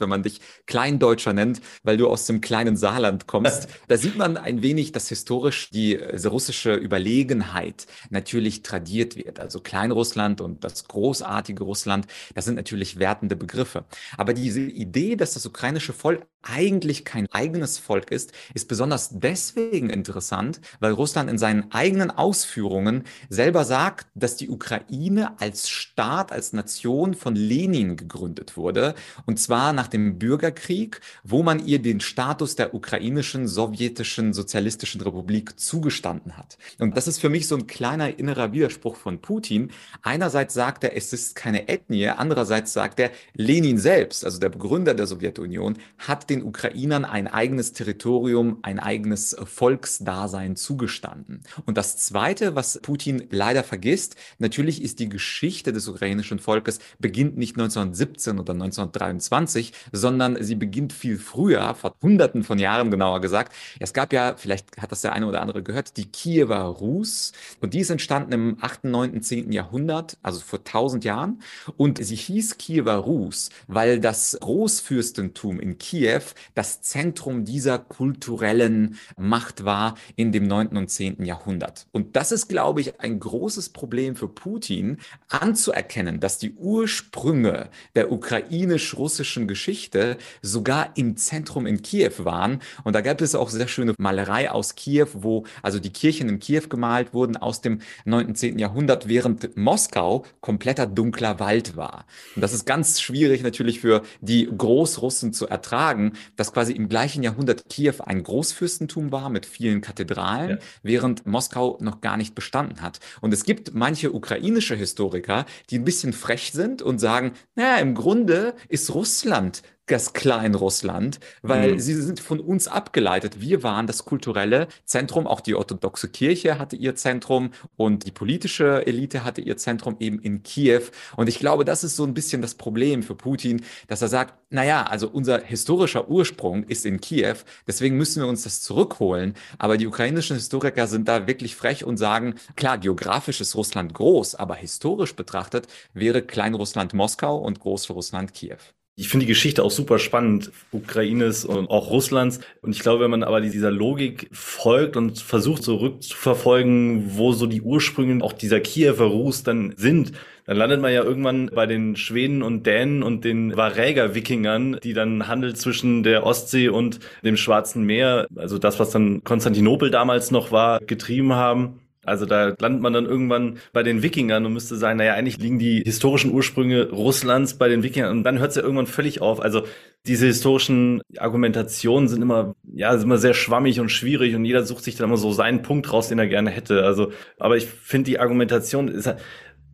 wenn 0.00 0.08
man 0.08 0.24
dich 0.24 0.40
Kleindeutscher 0.66 1.32
nennt, 1.32 1.60
weil 1.84 1.96
du 1.96 2.08
aus 2.08 2.26
dem 2.26 2.40
kleinen 2.40 2.76
Saarland 2.76 3.26
kommst. 3.26 3.68
Da 3.88 3.96
sieht 3.96 4.16
man 4.16 4.36
ein 4.36 4.62
wenig, 4.62 4.92
dass 4.92 5.08
historisch 5.08 5.70
die 5.70 5.94
russische 5.94 6.74
Überlegenheit 6.74 7.86
natürlich 8.10 8.62
tradiert 8.62 9.16
wird. 9.16 9.40
Also 9.40 9.60
Kleinrussland 9.60 10.40
und 10.40 10.64
das 10.64 10.86
großartige 10.86 11.64
Russland, 11.64 12.06
das 12.34 12.44
sind 12.44 12.54
natürlich 12.54 12.98
wertende 12.98 13.36
Begriffe. 13.36 13.84
Aber 14.16 14.32
diese 14.32 14.60
Idee, 14.60 15.16
dass 15.16 15.34
das 15.34 15.46
ukrainische 15.46 15.92
Volk 15.92 16.26
eigentlich 16.42 17.04
kein 17.04 17.26
eigenes 17.32 17.78
Volk 17.78 18.10
ist, 18.10 18.32
ist 18.54 18.68
besonders 18.68 19.10
deswegen 19.12 19.90
interessant, 19.90 20.60
weil 20.80 20.92
Russland 20.92 21.28
in 21.28 21.38
seinen 21.38 21.70
eigenen 21.72 22.10
Ausführungen 22.10 23.04
selber 23.28 23.64
sagt, 23.64 24.06
dass 24.14 24.36
die 24.36 24.48
Ukraine 24.48 25.38
als 25.40 25.68
Staat, 25.68 26.32
als 26.32 26.52
Nation 26.52 27.14
von 27.14 27.34
Lenin 27.36 27.96
gegründet 27.96 28.56
wurde, 28.56 28.94
und 29.26 29.38
zwar 29.38 29.72
nach 29.72 29.88
dem 29.88 30.18
Bürgerkrieg, 30.18 31.00
wo 31.24 31.42
man 31.42 31.64
ihr 31.66 31.80
den 31.80 32.00
Status 32.00 32.56
der 32.56 32.74
ukrainischen 32.74 33.46
sowjetischen 33.46 34.32
sozialistischen 34.32 35.00
Republik 35.00 35.58
zugestanden 35.60 36.36
hat. 36.36 36.56
Und 36.78 36.96
das 36.96 37.06
ist 37.06 37.18
für 37.18 37.28
mich 37.28 37.48
so 37.48 37.56
ein 37.56 37.66
kleiner 37.66 38.18
innerer 38.18 38.52
Widerspruch 38.52 38.96
von 38.96 39.20
Putin. 39.20 39.70
Einerseits 40.02 40.54
sagt 40.54 40.84
er, 40.84 40.96
es 40.96 41.12
ist 41.12 41.36
keine 41.36 41.68
Ethnie, 41.68 42.08
andererseits 42.08 42.72
sagt 42.72 43.00
er, 43.00 43.10
Lenin 43.34 43.78
selbst, 43.78 44.24
also 44.24 44.38
der 44.38 44.48
Begründer 44.48 44.94
der 44.94 45.06
Sowjetunion, 45.06 45.76
hat 45.98 46.29
den 46.30 46.42
Ukrainern 46.42 47.04
ein 47.04 47.26
eigenes 47.26 47.72
Territorium, 47.72 48.58
ein 48.62 48.78
eigenes 48.78 49.36
Volksdasein 49.44 50.56
zugestanden. 50.56 51.42
Und 51.66 51.76
das 51.76 51.96
Zweite, 51.96 52.54
was 52.54 52.78
Putin 52.82 53.26
leider 53.30 53.64
vergisst, 53.64 54.16
natürlich 54.38 54.82
ist 54.82 54.98
die 55.00 55.08
Geschichte 55.08 55.72
des 55.72 55.88
ukrainischen 55.88 56.38
Volkes 56.38 56.78
beginnt 56.98 57.36
nicht 57.36 57.56
1917 57.56 58.38
oder 58.38 58.52
1923, 58.52 59.72
sondern 59.92 60.42
sie 60.42 60.54
beginnt 60.54 60.92
viel 60.92 61.18
früher, 61.18 61.74
vor 61.74 61.94
Hunderten 62.00 62.44
von 62.44 62.58
Jahren 62.58 62.90
genauer 62.90 63.20
gesagt. 63.20 63.52
Es 63.78 63.92
gab 63.92 64.12
ja, 64.12 64.34
vielleicht 64.36 64.80
hat 64.80 64.92
das 64.92 65.02
der 65.02 65.12
eine 65.12 65.26
oder 65.26 65.42
andere 65.42 65.62
gehört, 65.62 65.96
die 65.96 66.06
Kiewer 66.06 66.60
Rus 66.60 67.32
und 67.60 67.74
die 67.74 67.80
ist 67.80 67.90
entstanden 67.90 68.32
im 68.32 68.56
8., 68.60 68.84
9., 68.84 69.22
10. 69.22 69.52
Jahrhundert, 69.52 70.16
also 70.22 70.40
vor 70.40 70.60
1000 70.60 71.04
Jahren 71.04 71.42
und 71.76 72.02
sie 72.02 72.16
hieß 72.16 72.58
Kiewer 72.58 72.94
Rus, 72.94 73.50
weil 73.66 74.00
das 74.00 74.38
Großfürstentum 74.40 75.60
in 75.60 75.78
Kiew 75.78 76.19
das 76.54 76.82
Zentrum 76.82 77.44
dieser 77.44 77.78
kulturellen 77.78 78.98
Macht 79.16 79.64
war 79.64 79.96
in 80.16 80.32
dem 80.32 80.46
9. 80.46 80.76
und 80.76 80.90
10. 80.90 81.24
Jahrhundert. 81.24 81.86
Und 81.92 82.16
das 82.16 82.32
ist, 82.32 82.48
glaube 82.48 82.80
ich, 82.80 83.00
ein 83.00 83.20
großes 83.20 83.70
Problem 83.70 84.16
für 84.16 84.28
Putin, 84.28 84.98
anzuerkennen, 85.28 86.20
dass 86.20 86.38
die 86.38 86.54
Ursprünge 86.54 87.68
der 87.94 88.12
ukrainisch-russischen 88.12 89.48
Geschichte 89.48 90.16
sogar 90.42 90.96
im 90.96 91.16
Zentrum 91.16 91.66
in 91.66 91.82
Kiew 91.82 92.24
waren. 92.24 92.60
Und 92.84 92.94
da 92.94 93.00
gab 93.00 93.20
es 93.20 93.34
auch 93.34 93.48
sehr 93.48 93.68
schöne 93.68 93.94
Malerei 93.98 94.50
aus 94.50 94.74
Kiew, 94.74 95.08
wo 95.14 95.44
also 95.62 95.78
die 95.78 95.92
Kirchen 95.92 96.28
in 96.28 96.38
Kiew 96.38 96.68
gemalt 96.68 97.14
wurden 97.14 97.36
aus 97.36 97.60
dem 97.60 97.80
9. 98.04 98.26
und 98.26 98.38
10. 98.38 98.58
Jahrhundert, 98.58 99.08
während 99.08 99.56
Moskau 99.56 100.24
kompletter 100.40 100.86
dunkler 100.86 101.40
Wald 101.40 101.76
war. 101.76 102.06
Und 102.34 102.42
das 102.42 102.52
ist 102.52 102.66
ganz 102.66 103.00
schwierig 103.00 103.42
natürlich 103.42 103.80
für 103.80 104.02
die 104.20 104.46
Großrussen 104.46 105.32
zu 105.32 105.48
ertragen, 105.48 106.09
dass 106.36 106.52
quasi 106.52 106.72
im 106.72 106.88
gleichen 106.88 107.22
Jahrhundert 107.22 107.68
Kiew 107.68 107.94
ein 108.04 108.22
Großfürstentum 108.22 109.12
war 109.12 109.30
mit 109.30 109.46
vielen 109.46 109.80
Kathedralen, 109.80 110.50
ja. 110.50 110.58
während 110.82 111.26
Moskau 111.26 111.78
noch 111.80 112.00
gar 112.00 112.16
nicht 112.16 112.34
bestanden 112.34 112.82
hat. 112.82 113.00
Und 113.20 113.32
es 113.32 113.44
gibt 113.44 113.74
manche 113.74 114.12
ukrainische 114.12 114.74
Historiker, 114.74 115.46
die 115.70 115.78
ein 115.78 115.84
bisschen 115.84 116.12
frech 116.12 116.52
sind 116.52 116.82
und 116.82 116.98
sagen, 116.98 117.32
naja, 117.54 117.76
im 117.76 117.94
Grunde 117.94 118.54
ist 118.68 118.94
Russland 118.94 119.62
das 119.90 120.12
Kleinrussland, 120.12 121.20
weil 121.42 121.72
mhm. 121.72 121.80
sie 121.80 121.94
sind 121.94 122.20
von 122.20 122.40
uns 122.40 122.68
abgeleitet. 122.68 123.40
Wir 123.40 123.62
waren 123.62 123.86
das 123.86 124.04
kulturelle 124.04 124.68
Zentrum, 124.84 125.26
auch 125.26 125.40
die 125.40 125.54
orthodoxe 125.54 126.08
Kirche 126.08 126.58
hatte 126.58 126.76
ihr 126.76 126.94
Zentrum 126.94 127.50
und 127.76 128.06
die 128.06 128.10
politische 128.10 128.86
Elite 128.86 129.24
hatte 129.24 129.40
ihr 129.40 129.56
Zentrum 129.56 129.96
eben 129.98 130.20
in 130.20 130.42
Kiew. 130.42 130.82
Und 131.16 131.28
ich 131.28 131.38
glaube, 131.38 131.64
das 131.64 131.84
ist 131.84 131.96
so 131.96 132.04
ein 132.04 132.14
bisschen 132.14 132.42
das 132.42 132.54
Problem 132.54 133.02
für 133.02 133.14
Putin, 133.14 133.62
dass 133.88 134.02
er 134.02 134.08
sagt, 134.08 134.34
naja, 134.50 134.84
also 134.84 135.08
unser 135.08 135.40
historischer 135.42 136.08
Ursprung 136.08 136.64
ist 136.64 136.86
in 136.86 137.00
Kiew, 137.00 137.36
deswegen 137.66 137.96
müssen 137.96 138.22
wir 138.22 138.28
uns 138.28 138.42
das 138.42 138.62
zurückholen. 138.62 139.34
Aber 139.58 139.76
die 139.76 139.86
ukrainischen 139.86 140.36
Historiker 140.36 140.86
sind 140.86 141.08
da 141.08 141.26
wirklich 141.26 141.56
frech 141.56 141.84
und 141.84 141.96
sagen, 141.96 142.34
klar, 142.56 142.78
geografisch 142.78 143.40
ist 143.40 143.54
Russland 143.56 143.94
groß, 143.94 144.34
aber 144.36 144.54
historisch 144.54 145.14
betrachtet 145.14 145.66
wäre 145.94 146.22
Kleinrussland 146.22 146.94
Moskau 146.94 147.38
und 147.38 147.60
Großrussland 147.60 148.34
Kiew. 148.34 148.58
Ich 149.00 149.08
finde 149.08 149.24
die 149.24 149.32
Geschichte 149.32 149.64
auch 149.64 149.70
super 149.70 149.98
spannend, 149.98 150.52
Ukraines 150.72 151.46
und 151.46 151.70
auch 151.70 151.90
Russlands. 151.90 152.40
Und 152.60 152.72
ich 152.72 152.80
glaube, 152.80 153.02
wenn 153.02 153.10
man 153.10 153.22
aber 153.22 153.40
dieser 153.40 153.70
Logik 153.70 154.28
folgt 154.30 154.94
und 154.94 155.18
versucht 155.18 155.62
zurückzuverfolgen, 155.62 157.16
wo 157.16 157.32
so 157.32 157.46
die 157.46 157.62
Ursprünge 157.62 158.22
auch 158.22 158.34
dieser 158.34 158.60
Kiewer 158.60 159.06
Rus 159.06 159.42
dann 159.42 159.72
sind, 159.78 160.12
dann 160.44 160.58
landet 160.58 160.82
man 160.82 160.92
ja 160.92 161.02
irgendwann 161.02 161.46
bei 161.46 161.64
den 161.64 161.96
Schweden 161.96 162.42
und 162.42 162.66
Dänen 162.66 163.02
und 163.02 163.24
den 163.24 163.56
Varäger-Wikingern, 163.56 164.80
die 164.84 164.92
dann 164.92 165.28
Handel 165.28 165.56
zwischen 165.56 166.02
der 166.02 166.26
Ostsee 166.26 166.68
und 166.68 167.00
dem 167.24 167.38
Schwarzen 167.38 167.84
Meer, 167.84 168.26
also 168.36 168.58
das, 168.58 168.78
was 168.80 168.90
dann 168.90 169.24
Konstantinopel 169.24 169.90
damals 169.90 170.30
noch 170.30 170.52
war, 170.52 170.78
getrieben 170.78 171.32
haben. 171.32 171.80
Also 172.04 172.24
da 172.24 172.54
landet 172.58 172.80
man 172.80 172.92
dann 172.92 173.04
irgendwann 173.04 173.58
bei 173.72 173.82
den 173.82 174.02
Wikingern 174.02 174.46
und 174.46 174.54
müsste 174.54 174.76
sagen, 174.76 174.98
naja, 174.98 175.14
eigentlich 175.14 175.38
liegen 175.38 175.58
die 175.58 175.82
historischen 175.84 176.32
Ursprünge 176.32 176.90
Russlands 176.90 177.58
bei 177.58 177.68
den 177.68 177.82
Wikingern 177.82 178.18
und 178.18 178.24
dann 178.24 178.38
hört 178.38 178.50
es 178.50 178.56
ja 178.56 178.62
irgendwann 178.62 178.86
völlig 178.86 179.20
auf. 179.20 179.40
Also 179.40 179.64
diese 180.06 180.26
historischen 180.26 181.02
Argumentationen 181.18 182.08
sind 182.08 182.22
immer, 182.22 182.54
ja, 182.72 182.92
sind 182.92 183.06
immer 183.06 183.18
sehr 183.18 183.34
schwammig 183.34 183.80
und 183.80 183.90
schwierig 183.90 184.34
und 184.34 184.46
jeder 184.46 184.62
sucht 184.64 184.84
sich 184.84 184.96
dann 184.96 185.08
immer 185.08 185.18
so 185.18 185.30
seinen 185.32 185.60
Punkt 185.60 185.92
raus, 185.92 186.08
den 186.08 186.18
er 186.18 186.26
gerne 186.26 186.50
hätte. 186.50 186.84
Also, 186.84 187.12
aber 187.38 187.58
ich 187.58 187.66
finde 187.66 188.10
die 188.10 188.18
Argumentation 188.18 188.88
ist 188.88 189.06
halt, 189.06 189.18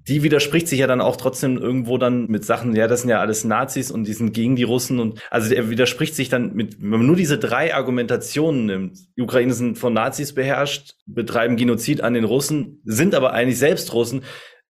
die 0.09 0.23
widerspricht 0.23 0.69
sich 0.69 0.79
ja 0.79 0.87
dann 0.87 1.01
auch 1.01 1.17
trotzdem 1.17 1.59
irgendwo 1.59 1.99
dann 1.99 2.27
mit 2.27 2.45
Sachen, 2.45 2.77
ja, 2.77 2.87
das 2.87 3.01
sind 3.01 3.11
ja 3.11 3.21
alles 3.21 3.45
Nazis 3.45 3.91
und 3.91 4.05
die 4.05 4.13
sind 4.13 4.33
gegen 4.33 4.55
die 4.55 4.63
Russen 4.63 5.01
und 5.01 5.21
also 5.31 5.53
er 5.53 5.69
widerspricht 5.69 6.15
sich 6.15 6.29
dann 6.29 6.55
mit, 6.55 6.81
wenn 6.81 6.91
man 6.91 7.07
nur 7.07 7.17
diese 7.17 7.39
drei 7.39 7.75
Argumentationen 7.75 8.67
nimmt, 8.67 8.99
die 9.17 9.23
Ukraine 9.23 9.53
sind 9.53 9.79
von 9.79 9.93
Nazis 9.93 10.35
beherrscht, 10.35 10.95
betreiben 11.07 11.57
Genozid 11.57 12.03
an 12.03 12.15
den 12.15 12.25
Russen, 12.25 12.81
sind 12.85 13.15
aber 13.15 13.33
eigentlich 13.33 13.59
selbst 13.59 13.93
Russen, 13.93 14.23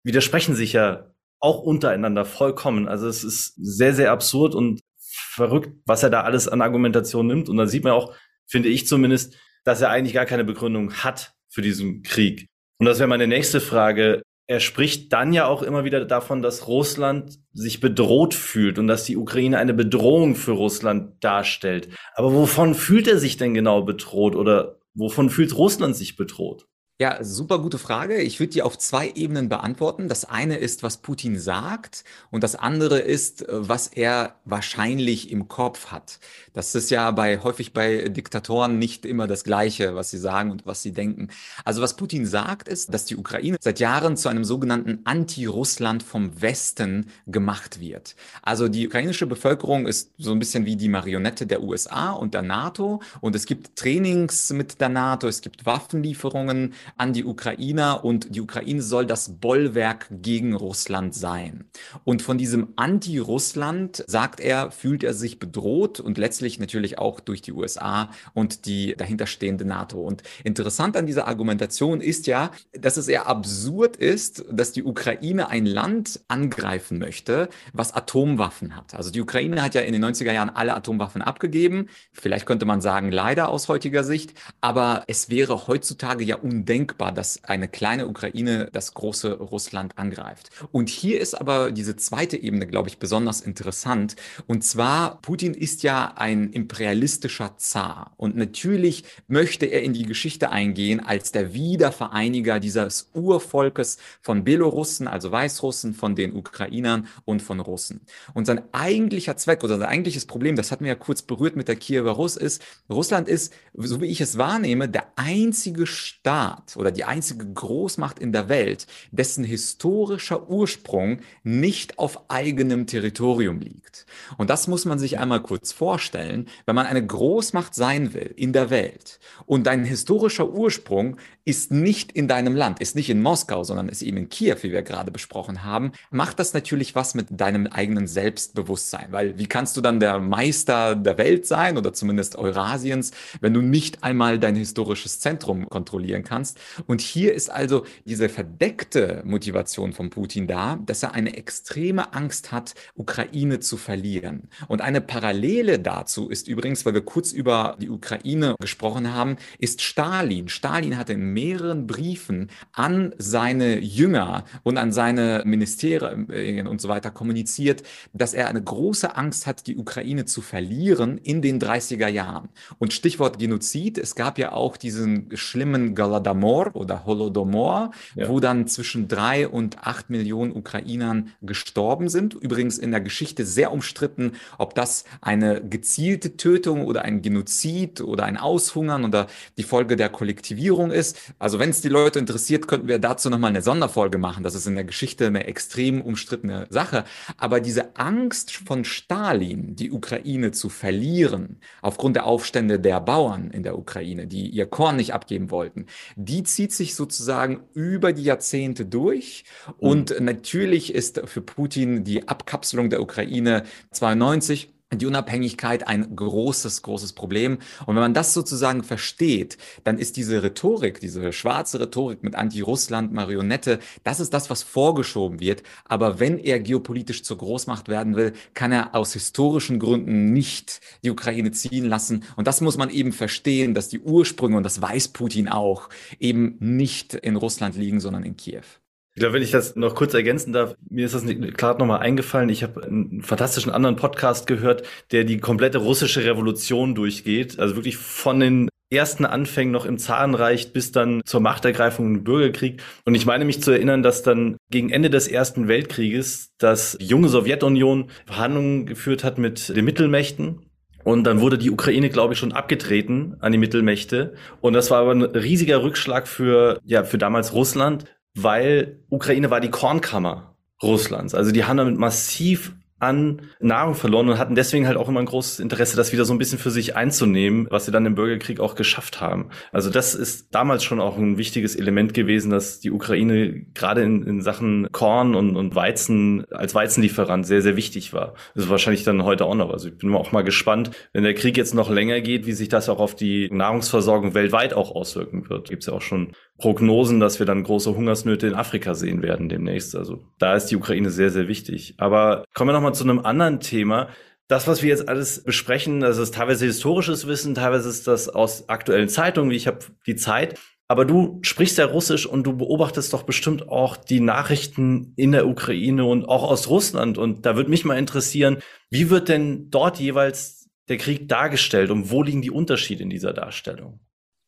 widersprechen 0.02 0.54
sich 0.54 0.74
ja 0.74 1.12
auch 1.40 1.60
untereinander 1.60 2.24
vollkommen. 2.24 2.88
Also 2.88 3.08
es 3.08 3.24
ist 3.24 3.54
sehr, 3.56 3.94
sehr 3.94 4.12
absurd 4.12 4.54
und 4.54 4.80
verrückt, 4.98 5.70
was 5.86 6.02
er 6.02 6.10
da 6.10 6.22
alles 6.22 6.46
an 6.48 6.62
Argumentation 6.62 7.26
nimmt. 7.26 7.48
Und 7.48 7.56
dann 7.56 7.68
sieht 7.68 7.84
man 7.84 7.92
auch, 7.92 8.14
finde 8.46 8.68
ich 8.68 8.86
zumindest, 8.86 9.36
dass 9.64 9.80
er 9.80 9.90
eigentlich 9.90 10.14
gar 10.14 10.26
keine 10.26 10.44
Begründung 10.44 10.92
hat 10.94 11.32
für 11.48 11.62
diesen 11.62 12.02
Krieg. 12.02 12.48
Und 12.78 12.86
das 12.86 12.98
wäre 12.98 13.08
meine 13.08 13.26
nächste 13.26 13.60
Frage 13.60 14.22
er 14.46 14.60
spricht 14.60 15.12
dann 15.12 15.32
ja 15.32 15.46
auch 15.46 15.62
immer 15.62 15.84
wieder 15.84 16.04
davon, 16.04 16.42
dass 16.42 16.66
Russland 16.66 17.38
sich 17.52 17.80
bedroht 17.80 18.34
fühlt 18.34 18.78
und 18.78 18.86
dass 18.86 19.04
die 19.04 19.16
Ukraine 19.16 19.58
eine 19.58 19.74
Bedrohung 19.74 20.34
für 20.34 20.52
Russland 20.52 21.22
darstellt. 21.22 21.88
Aber 22.14 22.32
wovon 22.32 22.74
fühlt 22.74 23.06
er 23.06 23.18
sich 23.18 23.36
denn 23.36 23.54
genau 23.54 23.82
bedroht 23.82 24.34
oder 24.34 24.80
wovon 24.94 25.30
fühlt 25.30 25.56
Russland 25.56 25.96
sich 25.96 26.16
bedroht? 26.16 26.66
Ja, 27.02 27.18
super 27.24 27.58
gute 27.58 27.78
Frage. 27.78 28.22
Ich 28.22 28.38
würde 28.38 28.52
die 28.52 28.62
auf 28.62 28.78
zwei 28.78 29.10
Ebenen 29.16 29.48
beantworten. 29.48 30.06
Das 30.06 30.24
eine 30.24 30.58
ist, 30.58 30.84
was 30.84 30.98
Putin 30.98 31.36
sagt 31.36 32.04
und 32.30 32.44
das 32.44 32.54
andere 32.54 33.00
ist, 33.00 33.44
was 33.48 33.88
er 33.88 34.36
wahrscheinlich 34.44 35.32
im 35.32 35.48
Kopf 35.48 35.86
hat. 35.86 36.20
Das 36.52 36.76
ist 36.76 36.92
ja 36.92 37.10
bei, 37.10 37.40
häufig 37.40 37.72
bei 37.72 38.08
Diktatoren 38.08 38.78
nicht 38.78 39.04
immer 39.04 39.26
das 39.26 39.42
Gleiche, 39.42 39.96
was 39.96 40.10
sie 40.10 40.18
sagen 40.18 40.52
und 40.52 40.64
was 40.64 40.82
sie 40.82 40.92
denken. 40.92 41.26
Also 41.64 41.82
was 41.82 41.96
Putin 41.96 42.24
sagt, 42.24 42.68
ist, 42.68 42.94
dass 42.94 43.04
die 43.04 43.16
Ukraine 43.16 43.56
seit 43.60 43.80
Jahren 43.80 44.16
zu 44.16 44.28
einem 44.28 44.44
sogenannten 44.44 45.00
Anti-Russland 45.02 46.04
vom 46.04 46.40
Westen 46.40 47.06
gemacht 47.26 47.80
wird. 47.80 48.14
Also 48.42 48.68
die 48.68 48.86
ukrainische 48.86 49.26
Bevölkerung 49.26 49.88
ist 49.88 50.12
so 50.18 50.30
ein 50.30 50.38
bisschen 50.38 50.66
wie 50.66 50.76
die 50.76 50.88
Marionette 50.88 51.48
der 51.48 51.64
USA 51.64 52.12
und 52.12 52.32
der 52.32 52.42
NATO 52.42 53.02
und 53.20 53.34
es 53.34 53.46
gibt 53.46 53.74
Trainings 53.74 54.52
mit 54.52 54.80
der 54.80 54.88
NATO, 54.88 55.26
es 55.26 55.40
gibt 55.40 55.66
Waffenlieferungen, 55.66 56.74
an 56.96 57.12
die 57.12 57.24
Ukrainer 57.24 58.04
und 58.04 58.34
die 58.34 58.40
Ukraine 58.40 58.82
soll 58.82 59.06
das 59.06 59.40
Bollwerk 59.40 60.06
gegen 60.10 60.54
Russland 60.54 61.14
sein. 61.14 61.64
Und 62.04 62.22
von 62.22 62.38
diesem 62.38 62.68
Anti-Russland, 62.76 64.04
sagt 64.06 64.40
er, 64.40 64.70
fühlt 64.70 65.04
er 65.04 65.14
sich 65.14 65.38
bedroht 65.38 66.00
und 66.00 66.18
letztlich 66.18 66.58
natürlich 66.58 66.98
auch 66.98 67.20
durch 67.20 67.42
die 67.42 67.52
USA 67.52 68.10
und 68.34 68.66
die 68.66 68.94
dahinterstehende 68.96 69.64
NATO. 69.64 70.00
Und 70.00 70.22
interessant 70.44 70.96
an 70.96 71.06
dieser 71.06 71.28
Argumentation 71.28 72.00
ist 72.00 72.26
ja, 72.26 72.50
dass 72.72 72.96
es 72.96 73.08
eher 73.08 73.26
absurd 73.26 73.96
ist, 73.96 74.44
dass 74.50 74.72
die 74.72 74.84
Ukraine 74.84 75.48
ein 75.48 75.66
Land 75.66 76.20
angreifen 76.28 76.98
möchte, 76.98 77.48
was 77.72 77.94
Atomwaffen 77.94 78.76
hat. 78.76 78.94
Also 78.94 79.10
die 79.10 79.20
Ukraine 79.20 79.62
hat 79.62 79.74
ja 79.74 79.80
in 79.82 79.92
den 79.92 80.04
90er 80.04 80.32
Jahren 80.32 80.50
alle 80.50 80.74
Atomwaffen 80.74 81.22
abgegeben. 81.22 81.88
Vielleicht 82.12 82.46
könnte 82.46 82.66
man 82.66 82.80
sagen, 82.80 83.10
leider 83.10 83.48
aus 83.48 83.68
heutiger 83.68 84.04
Sicht. 84.04 84.34
Aber 84.60 85.04
es 85.06 85.30
wäre 85.30 85.66
heutzutage 85.66 86.24
ja 86.24 86.36
undenkbar, 86.36 86.81
denkbar, 86.82 87.12
dass 87.12 87.44
eine 87.44 87.68
kleine 87.68 88.08
Ukraine 88.08 88.68
das 88.72 88.94
große 88.94 89.34
Russland 89.34 89.98
angreift. 89.98 90.50
Und 90.72 90.88
hier 90.88 91.20
ist 91.20 91.34
aber 91.34 91.70
diese 91.70 91.96
zweite 91.96 92.36
Ebene, 92.36 92.66
glaube 92.66 92.88
ich, 92.88 92.98
besonders 92.98 93.40
interessant. 93.40 94.16
Und 94.48 94.64
zwar, 94.64 95.20
Putin 95.22 95.54
ist 95.54 95.84
ja 95.84 96.14
ein 96.16 96.50
imperialistischer 96.50 97.56
Zar. 97.56 98.14
Und 98.16 98.36
natürlich 98.36 99.04
möchte 99.28 99.66
er 99.66 99.82
in 99.82 99.92
die 99.92 100.06
Geschichte 100.06 100.50
eingehen 100.50 100.98
als 100.98 101.30
der 101.30 101.54
Wiedervereiniger 101.54 102.58
dieses 102.58 103.10
Urvolkes 103.14 103.98
von 104.20 104.42
Belorussen, 104.42 105.06
also 105.06 105.30
Weißrussen, 105.30 105.94
von 105.94 106.16
den 106.16 106.34
Ukrainern 106.34 107.06
und 107.24 107.42
von 107.42 107.60
Russen. 107.60 108.00
Und 108.34 108.46
sein 108.46 108.62
eigentlicher 108.72 109.36
Zweck 109.36 109.62
oder 109.62 109.78
sein 109.78 109.88
eigentliches 109.88 110.26
Problem, 110.26 110.56
das 110.56 110.72
hatten 110.72 110.84
wir 110.84 110.92
ja 110.92 110.98
kurz 110.98 111.22
berührt 111.22 111.54
mit 111.54 111.68
der 111.68 111.76
Kiewer 111.76 112.12
Russ, 112.12 112.36
ist, 112.36 112.60
Russland 112.90 113.28
ist, 113.28 113.52
so 113.74 114.00
wie 114.00 114.06
ich 114.06 114.20
es 114.20 114.36
wahrnehme, 114.36 114.88
der 114.88 115.06
einzige 115.16 115.86
Staat, 115.86 116.61
oder 116.76 116.90
die 116.90 117.04
einzige 117.04 117.46
Großmacht 117.46 118.18
in 118.18 118.32
der 118.32 118.48
Welt, 118.48 118.86
dessen 119.10 119.44
historischer 119.44 120.48
Ursprung 120.48 121.20
nicht 121.42 121.98
auf 121.98 122.30
eigenem 122.30 122.86
Territorium 122.86 123.60
liegt. 123.60 124.06
Und 124.38 124.50
das 124.50 124.68
muss 124.68 124.84
man 124.84 124.98
sich 124.98 125.18
einmal 125.18 125.42
kurz 125.42 125.72
vorstellen, 125.72 126.48
wenn 126.66 126.74
man 126.74 126.86
eine 126.86 127.04
Großmacht 127.04 127.74
sein 127.74 128.14
will 128.14 128.32
in 128.36 128.52
der 128.52 128.70
Welt 128.70 129.18
und 129.46 129.66
dein 129.66 129.84
historischer 129.84 130.50
Ursprung 130.50 131.16
ist 131.44 131.72
nicht 131.72 132.12
in 132.12 132.28
deinem 132.28 132.54
Land, 132.54 132.80
ist 132.80 132.94
nicht 132.94 133.10
in 133.10 133.20
Moskau, 133.20 133.64
sondern 133.64 133.88
ist 133.88 134.02
eben 134.02 134.16
in 134.16 134.28
Kiew, 134.28 134.56
wie 134.62 134.70
wir 134.70 134.82
gerade 134.82 135.10
besprochen 135.10 135.64
haben, 135.64 135.92
macht 136.10 136.38
das 136.38 136.54
natürlich 136.54 136.94
was 136.94 137.14
mit 137.14 137.26
deinem 137.30 137.66
eigenen 137.66 138.06
Selbstbewusstsein. 138.06 139.08
Weil 139.10 139.38
wie 139.38 139.46
kannst 139.46 139.76
du 139.76 139.80
dann 139.80 139.98
der 139.98 140.20
Meister 140.20 140.94
der 140.94 141.18
Welt 141.18 141.46
sein 141.46 141.76
oder 141.76 141.92
zumindest 141.92 142.36
Eurasiens, 142.36 143.10
wenn 143.40 143.54
du 143.54 143.60
nicht 143.60 144.04
einmal 144.04 144.38
dein 144.38 144.54
historisches 144.54 145.18
Zentrum 145.18 145.68
kontrollieren 145.68 146.22
kannst? 146.22 146.51
Und 146.86 147.00
hier 147.00 147.34
ist 147.34 147.50
also 147.50 147.84
diese 148.04 148.28
verdeckte 148.28 149.22
Motivation 149.24 149.92
von 149.92 150.10
Putin 150.10 150.46
da, 150.46 150.78
dass 150.86 151.02
er 151.02 151.12
eine 151.12 151.36
extreme 151.36 152.12
Angst 152.14 152.52
hat, 152.52 152.74
Ukraine 152.94 153.60
zu 153.60 153.76
verlieren. 153.76 154.48
Und 154.68 154.80
eine 154.80 155.00
Parallele 155.00 155.78
dazu 155.78 156.28
ist 156.28 156.48
übrigens, 156.48 156.84
weil 156.86 156.94
wir 156.94 157.04
kurz 157.04 157.32
über 157.32 157.76
die 157.80 157.90
Ukraine 157.90 158.54
gesprochen 158.60 159.12
haben, 159.12 159.36
ist 159.58 159.82
Stalin. 159.82 160.48
Stalin 160.48 160.96
hatte 160.96 161.14
in 161.14 161.32
mehreren 161.32 161.86
Briefen 161.86 162.50
an 162.72 163.14
seine 163.18 163.78
Jünger 163.78 164.44
und 164.62 164.78
an 164.78 164.92
seine 164.92 165.42
Ministerien 165.44 166.66
und 166.66 166.80
so 166.80 166.88
weiter 166.88 167.10
kommuniziert, 167.10 167.82
dass 168.12 168.34
er 168.34 168.48
eine 168.48 168.62
große 168.62 169.16
Angst 169.16 169.46
hat, 169.46 169.66
die 169.66 169.76
Ukraine 169.76 170.24
zu 170.24 170.40
verlieren 170.42 171.18
in 171.18 171.42
den 171.42 171.60
30er 171.60 172.08
Jahren. 172.08 172.48
Und 172.78 172.92
Stichwort 172.92 173.38
Genozid, 173.38 173.98
es 173.98 174.14
gab 174.14 174.38
ja 174.38 174.52
auch 174.52 174.76
diesen 174.76 175.36
schlimmen 175.36 175.94
Galadomor 176.42 176.70
oder 176.74 177.06
Holodomor, 177.06 177.92
ja. 178.14 178.28
wo 178.28 178.40
dann 178.40 178.66
zwischen 178.66 179.08
drei 179.08 179.48
und 179.48 179.78
acht 179.78 180.10
Millionen 180.10 180.52
Ukrainern 180.52 181.30
gestorben 181.40 182.08
sind. 182.08 182.34
Übrigens 182.34 182.78
in 182.78 182.90
der 182.90 183.00
Geschichte 183.00 183.46
sehr 183.46 183.72
umstritten, 183.72 184.32
ob 184.58 184.74
das 184.74 185.04
eine 185.20 185.62
gezielte 185.62 186.36
Tötung 186.36 186.84
oder 186.84 187.02
ein 187.02 187.22
Genozid 187.22 188.00
oder 188.00 188.24
ein 188.24 188.36
Aushungern 188.36 189.04
oder 189.04 189.28
die 189.56 189.62
Folge 189.62 189.96
der 189.96 190.08
Kollektivierung 190.08 190.90
ist. 190.90 191.18
Also 191.38 191.58
wenn 191.58 191.70
es 191.70 191.80
die 191.80 191.88
Leute 191.88 192.18
interessiert, 192.18 192.66
könnten 192.66 192.88
wir 192.88 192.98
dazu 192.98 193.30
nochmal 193.30 193.50
eine 193.50 193.62
Sonderfolge 193.62 194.18
machen. 194.18 194.42
Das 194.42 194.54
ist 194.54 194.66
in 194.66 194.74
der 194.74 194.84
Geschichte 194.84 195.26
eine 195.26 195.46
extrem 195.46 196.00
umstrittene 196.00 196.66
Sache. 196.70 197.04
Aber 197.36 197.60
diese 197.60 197.96
Angst 197.96 198.50
von 198.52 198.84
Stalin, 198.84 199.76
die 199.76 199.92
Ukraine 199.92 200.50
zu 200.50 200.68
verlieren, 200.68 201.60
aufgrund 201.80 202.16
der 202.16 202.26
Aufstände 202.26 202.80
der 202.80 203.00
Bauern 203.00 203.50
in 203.50 203.62
der 203.62 203.78
Ukraine, 203.78 204.26
die 204.26 204.48
ihr 204.48 204.66
Korn 204.66 204.96
nicht 204.96 205.14
abgeben 205.14 205.50
wollten, 205.50 205.86
die 206.16 206.31
zieht 206.42 206.72
sich 206.72 206.94
sozusagen 206.94 207.64
über 207.74 208.12
die 208.12 208.24
Jahrzehnte 208.24 208.86
durch. 208.86 209.44
Und 209.78 210.18
mhm. 210.18 210.24
natürlich 210.24 210.94
ist 210.94 211.20
für 211.26 211.42
Putin 211.42 212.04
die 212.04 212.28
Abkapselung 212.28 212.88
der 212.88 213.02
Ukraine 213.02 213.64
92 213.90 214.72
die 215.00 215.06
Unabhängigkeit 215.06 215.86
ein 215.86 216.14
großes, 216.14 216.82
großes 216.82 217.12
Problem. 217.12 217.58
Und 217.86 217.94
wenn 217.94 218.02
man 218.02 218.14
das 218.14 218.34
sozusagen 218.34 218.82
versteht, 218.82 219.58
dann 219.84 219.98
ist 219.98 220.16
diese 220.16 220.42
Rhetorik, 220.42 221.00
diese 221.00 221.32
schwarze 221.32 221.80
Rhetorik 221.80 222.22
mit 222.22 222.34
Anti-Russland, 222.34 223.12
Marionette, 223.12 223.78
das 224.04 224.20
ist 224.20 224.34
das, 224.34 224.50
was 224.50 224.62
vorgeschoben 224.62 225.40
wird. 225.40 225.62
Aber 225.84 226.20
wenn 226.20 226.38
er 226.38 226.60
geopolitisch 226.60 227.22
zur 227.22 227.38
Großmacht 227.38 227.88
werden 227.88 228.16
will, 228.16 228.32
kann 228.54 228.72
er 228.72 228.94
aus 228.94 229.12
historischen 229.12 229.78
Gründen 229.78 230.32
nicht 230.32 230.80
die 231.04 231.10
Ukraine 231.10 231.52
ziehen 231.52 231.86
lassen. 231.86 232.24
Und 232.36 232.46
das 232.46 232.60
muss 232.60 232.76
man 232.76 232.90
eben 232.90 233.12
verstehen, 233.12 233.74
dass 233.74 233.88
die 233.88 234.00
Ursprünge, 234.00 234.56
und 234.56 234.64
das 234.64 234.80
weiß 234.80 235.08
Putin 235.08 235.48
auch, 235.48 235.88
eben 236.18 236.56
nicht 236.58 237.14
in 237.14 237.36
Russland 237.36 237.76
liegen, 237.76 238.00
sondern 238.00 238.24
in 238.24 238.36
Kiew. 238.36 238.81
Ich 239.14 239.20
glaube, 239.20 239.34
wenn 239.34 239.42
ich 239.42 239.50
das 239.50 239.76
noch 239.76 239.94
kurz 239.94 240.14
ergänzen 240.14 240.54
darf, 240.54 240.74
mir 240.88 241.04
ist 241.04 241.14
das 241.14 241.26
gerade 241.26 241.78
nochmal 241.78 242.00
eingefallen. 242.00 242.48
Ich 242.48 242.62
habe 242.62 242.82
einen 242.82 243.22
fantastischen 243.22 243.70
anderen 243.70 243.96
Podcast 243.96 244.46
gehört, 244.46 244.84
der 245.10 245.24
die 245.24 245.38
komplette 245.38 245.78
russische 245.78 246.24
Revolution 246.24 246.94
durchgeht. 246.94 247.58
Also 247.58 247.76
wirklich 247.76 247.98
von 247.98 248.40
den 248.40 248.68
ersten 248.90 249.26
Anfängen 249.26 249.72
noch 249.72 249.84
im 249.84 249.98
Zarenreich 249.98 250.72
bis 250.72 250.92
dann 250.92 251.22
zur 251.26 251.40
Machtergreifung 251.40 252.06
im 252.06 252.24
Bürgerkrieg. 252.24 252.82
Und 253.04 253.14
ich 253.14 253.26
meine 253.26 253.44
mich 253.44 253.62
zu 253.62 253.70
erinnern, 253.70 254.02
dass 254.02 254.22
dann 254.22 254.56
gegen 254.70 254.90
Ende 254.90 255.10
des 255.10 255.28
Ersten 255.28 255.68
Weltkrieges 255.68 256.50
das 256.58 256.96
junge 257.00 257.28
Sowjetunion 257.28 258.10
Verhandlungen 258.26 258.86
geführt 258.86 259.24
hat 259.24 259.38
mit 259.38 259.74
den 259.74 259.84
Mittelmächten. 259.84 260.66
Und 261.04 261.24
dann 261.24 261.40
wurde 261.40 261.58
die 261.58 261.70
Ukraine, 261.70 262.10
glaube 262.10 262.34
ich, 262.34 262.38
schon 262.38 262.52
abgetreten 262.52 263.36
an 263.40 263.52
die 263.52 263.58
Mittelmächte. 263.58 264.34
Und 264.60 264.72
das 264.74 264.90
war 264.90 265.00
aber 265.00 265.12
ein 265.12 265.22
riesiger 265.22 265.82
Rückschlag 265.82 266.28
für, 266.28 266.78
ja, 266.84 267.02
für 267.02 267.18
damals 267.18 267.52
Russland, 267.54 268.04
weil 268.34 269.00
Ukraine 269.08 269.50
war 269.50 269.60
die 269.60 269.70
Kornkammer 269.70 270.56
Russlands. 270.82 271.34
Also 271.34 271.52
die 271.52 271.64
haben 271.64 271.76
damit 271.76 271.98
massiv 271.98 272.74
an 273.02 273.42
Nahrung 273.58 273.96
verloren 273.96 274.28
und 274.28 274.38
hatten 274.38 274.54
deswegen 274.54 274.86
halt 274.86 274.96
auch 274.96 275.08
immer 275.08 275.18
ein 275.18 275.26
großes 275.26 275.58
Interesse, 275.58 275.96
das 275.96 276.12
wieder 276.12 276.24
so 276.24 276.32
ein 276.32 276.38
bisschen 276.38 276.58
für 276.58 276.70
sich 276.70 276.94
einzunehmen, 276.94 277.66
was 277.68 277.84
sie 277.84 277.90
dann 277.90 278.06
im 278.06 278.14
Bürgerkrieg 278.14 278.60
auch 278.60 278.76
geschafft 278.76 279.20
haben. 279.20 279.50
Also 279.72 279.90
das 279.90 280.14
ist 280.14 280.54
damals 280.54 280.84
schon 280.84 281.00
auch 281.00 281.18
ein 281.18 281.36
wichtiges 281.36 281.74
Element 281.74 282.14
gewesen, 282.14 282.52
dass 282.52 282.78
die 282.78 282.92
Ukraine 282.92 283.66
gerade 283.74 284.02
in, 284.02 284.22
in 284.22 284.40
Sachen 284.40 284.86
Korn 284.92 285.34
und, 285.34 285.56
und 285.56 285.74
Weizen 285.74 286.44
als 286.52 286.76
Weizenlieferant 286.76 287.44
sehr, 287.44 287.60
sehr 287.60 287.74
wichtig 287.74 288.12
war. 288.12 288.34
Das 288.54 288.64
ist 288.64 288.70
wahrscheinlich 288.70 289.02
dann 289.02 289.24
heute 289.24 289.46
auch 289.46 289.56
noch. 289.56 289.70
Also 289.70 289.88
ich 289.88 289.98
bin 289.98 290.14
auch 290.14 290.30
mal 290.30 290.42
gespannt, 290.42 290.92
wenn 291.12 291.24
der 291.24 291.34
Krieg 291.34 291.56
jetzt 291.56 291.74
noch 291.74 291.90
länger 291.90 292.20
geht, 292.20 292.46
wie 292.46 292.52
sich 292.52 292.68
das 292.68 292.88
auch 292.88 293.00
auf 293.00 293.16
die 293.16 293.50
Nahrungsversorgung 293.50 294.34
weltweit 294.34 294.74
auch 294.74 294.94
auswirken 294.94 295.50
wird. 295.50 295.70
Gibt 295.70 295.82
es 295.82 295.88
ja 295.88 295.92
auch 295.92 296.02
schon 296.02 296.34
Prognosen, 296.62 297.18
dass 297.18 297.40
wir 297.40 297.46
dann 297.46 297.64
große 297.64 297.96
Hungersnöte 297.96 298.46
in 298.46 298.54
Afrika 298.54 298.94
sehen 298.94 299.20
werden 299.20 299.48
demnächst. 299.48 299.96
Also 299.96 300.20
da 300.38 300.54
ist 300.54 300.66
die 300.66 300.76
Ukraine 300.76 301.10
sehr, 301.10 301.30
sehr 301.30 301.48
wichtig. 301.48 301.94
Aber 301.98 302.44
kommen 302.54 302.68
wir 302.68 302.72
nochmal 302.72 302.94
zu 302.94 303.02
einem 303.02 303.18
anderen 303.18 303.58
Thema. 303.58 304.10
Das, 304.46 304.68
was 304.68 304.80
wir 304.80 304.90
jetzt 304.90 305.08
alles 305.08 305.42
besprechen, 305.42 305.98
das 305.98 306.18
ist 306.18 306.34
teilweise 306.34 306.64
historisches 306.64 307.26
Wissen, 307.26 307.56
teilweise 307.56 307.88
ist 307.88 308.06
das 308.06 308.28
aus 308.28 308.68
aktuellen 308.68 309.08
Zeitungen, 309.08 309.50
wie 309.50 309.56
ich 309.56 309.66
habe 309.66 309.80
die 310.06 310.14
Zeit. 310.14 310.56
Aber 310.86 311.04
du 311.04 311.40
sprichst 311.42 311.78
ja 311.78 311.86
Russisch 311.86 312.26
und 312.26 312.44
du 312.44 312.56
beobachtest 312.56 313.12
doch 313.12 313.24
bestimmt 313.24 313.68
auch 313.68 313.96
die 313.96 314.20
Nachrichten 314.20 315.14
in 315.16 315.32
der 315.32 315.48
Ukraine 315.48 316.04
und 316.04 316.26
auch 316.26 316.44
aus 316.44 316.68
Russland. 316.68 317.18
Und 317.18 317.44
da 317.44 317.56
würde 317.56 317.70
mich 317.70 317.84
mal 317.84 317.98
interessieren, 317.98 318.58
wie 318.88 319.10
wird 319.10 319.28
denn 319.28 319.68
dort 319.70 319.98
jeweils 319.98 320.70
der 320.88 320.98
Krieg 320.98 321.28
dargestellt 321.28 321.90
und 321.90 322.12
wo 322.12 322.22
liegen 322.22 322.40
die 322.40 322.52
Unterschiede 322.52 323.02
in 323.02 323.10
dieser 323.10 323.32
Darstellung? 323.32 323.98